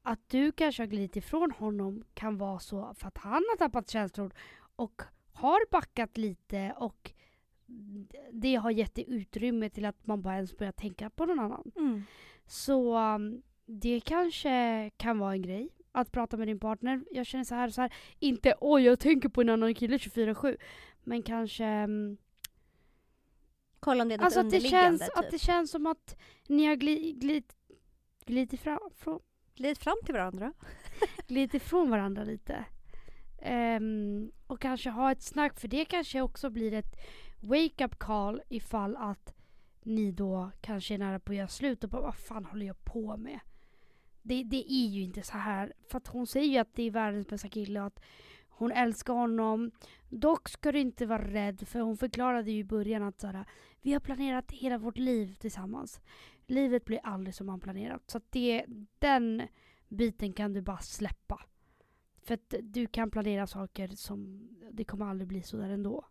[0.02, 3.90] Att du kanske har glidit ifrån honom kan vara så för att han har tappat
[3.90, 4.34] känslor
[4.76, 7.14] och har backat lite och
[8.32, 11.72] det har gett dig utrymme till att man bara ens börjar tänka på någon annan.
[11.76, 12.04] Mm.
[12.46, 15.70] Så um, det kanske kan vara en grej.
[15.92, 17.04] Att prata med din partner.
[17.12, 20.58] Jag känner så här, så här inte oj jag tänker på en annan kille 24-7.
[21.08, 22.18] Men kanske um,
[23.80, 25.00] Kolla om det är något alltså att det, underliggande.
[25.00, 25.18] känns, typ.
[25.18, 27.12] att det känns som att ni har gli,
[28.26, 29.20] glidit ifrån, från,
[29.56, 30.54] Glid fram till varandra.
[31.28, 32.66] glidit ifrån varandra lite.
[33.42, 36.96] Ehm, och kanske ha ett snack för det kanske också blir ett
[37.40, 39.34] wake-up call ifall att
[39.84, 42.84] ni då kanske är nära på att göra slut och bara vad fan håller jag
[42.84, 43.40] på med?
[44.22, 45.74] Det, det är ju inte så här.
[45.90, 48.04] För att hon säger ju att det är världens bästa kille och att
[48.58, 49.72] hon älskar honom.
[50.10, 53.46] Dock ska du inte vara rädd för hon förklarade ju i början att så här,
[53.82, 56.02] vi har planerat hela vårt liv tillsammans.
[56.48, 58.04] Livet blir aldrig som man planerat.
[58.08, 58.66] Så att det,
[59.00, 59.42] den
[59.88, 61.42] biten kan du bara släppa.
[62.24, 66.06] För att du kan planera saker som, det kommer aldrig bli sådär ändå.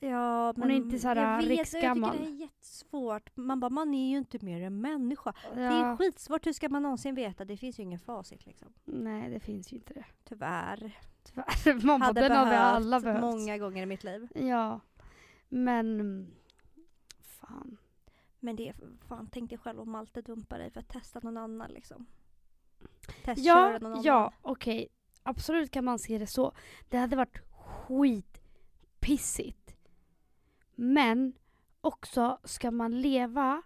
[0.00, 1.58] Ja, Hon är inte så här jag vet.
[1.58, 3.30] Jag tycker det är jättesvårt.
[3.36, 5.32] Man bara, man är ju inte mer än människa.
[5.54, 7.44] Det är Ja, skitsvårt, hur ska man någonsin veta?
[7.44, 8.68] Det finns ju ingen facit liksom.
[8.84, 10.04] nej, det finns ju inte det.
[10.24, 10.98] Tyvärr.
[11.22, 11.84] Tyvärr.
[11.86, 13.20] Man Hade den har vi behövt alla behövt.
[13.20, 14.28] många gånger i mitt liv.
[14.34, 14.80] Ja.
[15.48, 16.26] Men...
[17.20, 17.76] Fan.
[18.40, 18.74] Men det är
[19.08, 22.06] fan, tänk dig själv om Malte dumpar dig för att testa någon annan liksom.
[23.24, 24.32] Testköra Ja, någon ja, annan.
[24.42, 24.88] okej.
[25.22, 26.52] Absolut kan man se det så.
[26.88, 29.67] Det hade varit skitpissigt.
[30.80, 31.32] Men
[31.80, 33.62] också ska man leva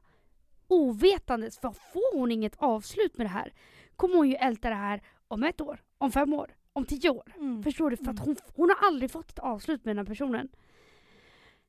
[0.68, 3.52] ovetandes, för får hon inget avslut med det här
[3.96, 7.32] kommer hon ju älta det här om ett år, om fem år, om tio år.
[7.36, 7.62] Mm.
[7.62, 7.96] Förstår du?
[7.96, 8.24] För att Mm.
[8.24, 10.48] hon, hon har aldrig fått ett avslut med den här personen.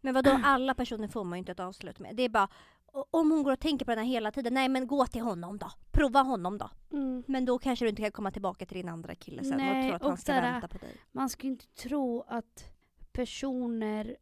[0.02, 2.16] Men vadå, alla personer får man ju inte ett avslut med.
[2.16, 2.48] Det är bara,
[3.12, 5.58] om hon går och tänker på den här hela tiden, nej men gå till honom
[5.58, 5.72] då.
[5.92, 6.70] Prova honom då.
[7.28, 9.88] Men då kanske du inte kan komma tillbaka till din andra kille sen Nej, och
[9.88, 10.96] tro att han ska där- vänta på dig.
[11.12, 12.66] Man ska inte tro att
[13.12, 14.18] personer...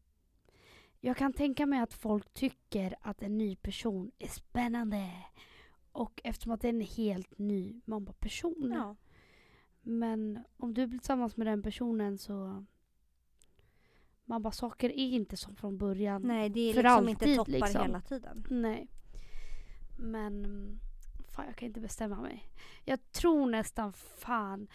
[1.03, 5.11] Jag kan tänka mig att folk tycker att en ny person är spännande.
[5.91, 8.71] Och eftersom att det är en helt ny man bara, person.
[8.75, 8.95] Ja.
[9.81, 12.65] Men om du blir tillsammans med den personen så...
[14.25, 16.21] Man bara, saker är inte som från början.
[16.21, 17.81] Nej, det är För liksom inte alltid, toppar liksom.
[17.81, 18.45] hela tiden.
[18.49, 18.87] Nej.
[19.97, 20.45] Men...
[21.27, 22.51] Fan, jag kan inte bestämma mig.
[22.85, 24.67] Jag tror nästan fan...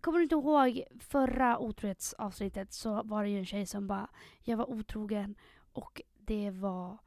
[0.00, 4.10] Kommer du inte ihåg förra otrohetsavsnittet så var det ju en tjej som bara
[4.40, 5.34] Jag var otrogen
[5.72, 6.98] och det var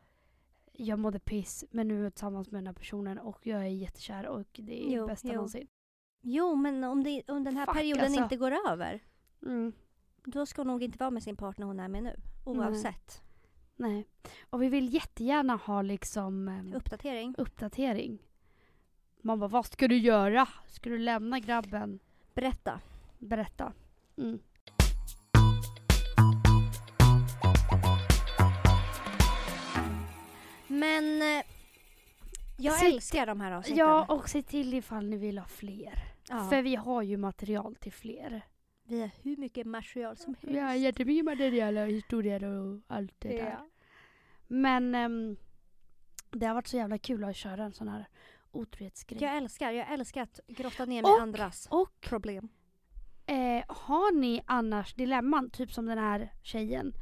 [0.71, 3.65] Jag mådde piss men nu är jag tillsammans med den här personen och jag är
[3.67, 5.33] jättekär och det är Jo, bästa jo.
[5.33, 5.67] någonsin.
[6.21, 8.21] Jo, men om, det, om den här Fuck, perioden alltså.
[8.23, 9.03] inte går över,
[9.41, 9.73] Mm,
[10.23, 12.15] då ska hon nog inte vara med sin partner hon är med nu.
[12.45, 13.21] Oavsett.
[13.75, 14.07] nej.
[14.49, 17.35] Och vi vill jättegärna ha liksom eh, Uppdatering.
[17.37, 18.19] uppdatering.
[19.21, 20.47] Man bara, vad ska du göra?
[20.67, 21.99] Ska du lämna grabben?
[22.35, 22.79] Berätta.
[23.19, 23.73] Berätta.
[24.17, 24.39] Mm.
[30.67, 31.45] Men eh,
[32.57, 33.77] jag Sitt- älskar de här avsnitten.
[33.77, 36.03] Ja, och se till ifall ni vill ha fler.
[36.29, 36.49] Ja.
[36.49, 38.41] För vi har ju material till fler.
[38.83, 40.55] Vi har hur mycket material som helst.
[40.55, 43.49] Vi har jättemycket material och historier och allt det där.
[43.59, 43.67] Ja.
[44.47, 45.37] Men ehm,
[46.31, 48.05] det har varit så jävla kul att köra en sån här
[48.55, 49.21] otrohetsgrej.
[49.23, 52.49] Jag älskar, jag älskar att grotta ner mig i andras Och problem.
[53.25, 56.93] eh, har ni annars dilemman, typ som den här tjejen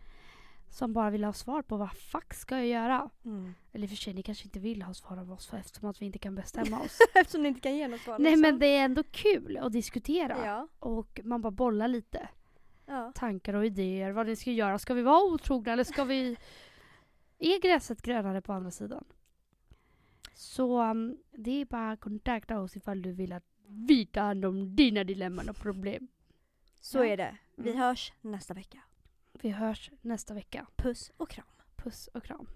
[0.69, 3.09] som bara vill ha svar på vad fuck ska jag göra?
[3.25, 3.53] Mm.
[3.71, 6.05] Eller för sig, ni kanske inte vill ha svar av oss för eftersom att vi
[6.05, 6.97] inte kan bestämma oss.
[7.15, 8.19] Eftersom ni inte kan ge något svar.
[8.19, 8.41] Nej liksom.
[8.41, 10.45] men det är ändå kul att diskutera.
[10.45, 10.67] Ja.
[10.79, 12.27] Och man bara bollar lite.
[12.85, 13.11] ja.
[13.15, 14.79] Tankar och idéer vad ni ska göra.
[14.79, 16.37] Ska vi vara otrogna eller ska vi...
[17.39, 19.03] Är gräset grönare på andra sidan?
[20.33, 24.45] Så um, det är bara att kontakta oss ifall du vill att vi tar hand
[24.45, 26.07] om dina dilemman och problem.
[26.81, 27.05] Så ja.
[27.05, 27.37] är det.
[27.55, 27.81] Vi mm.
[27.81, 28.79] hörs nästa vecka.
[29.41, 30.67] Vi hörs nästa vecka.
[30.75, 31.45] Puss och kram.
[31.75, 32.47] Puss och kram.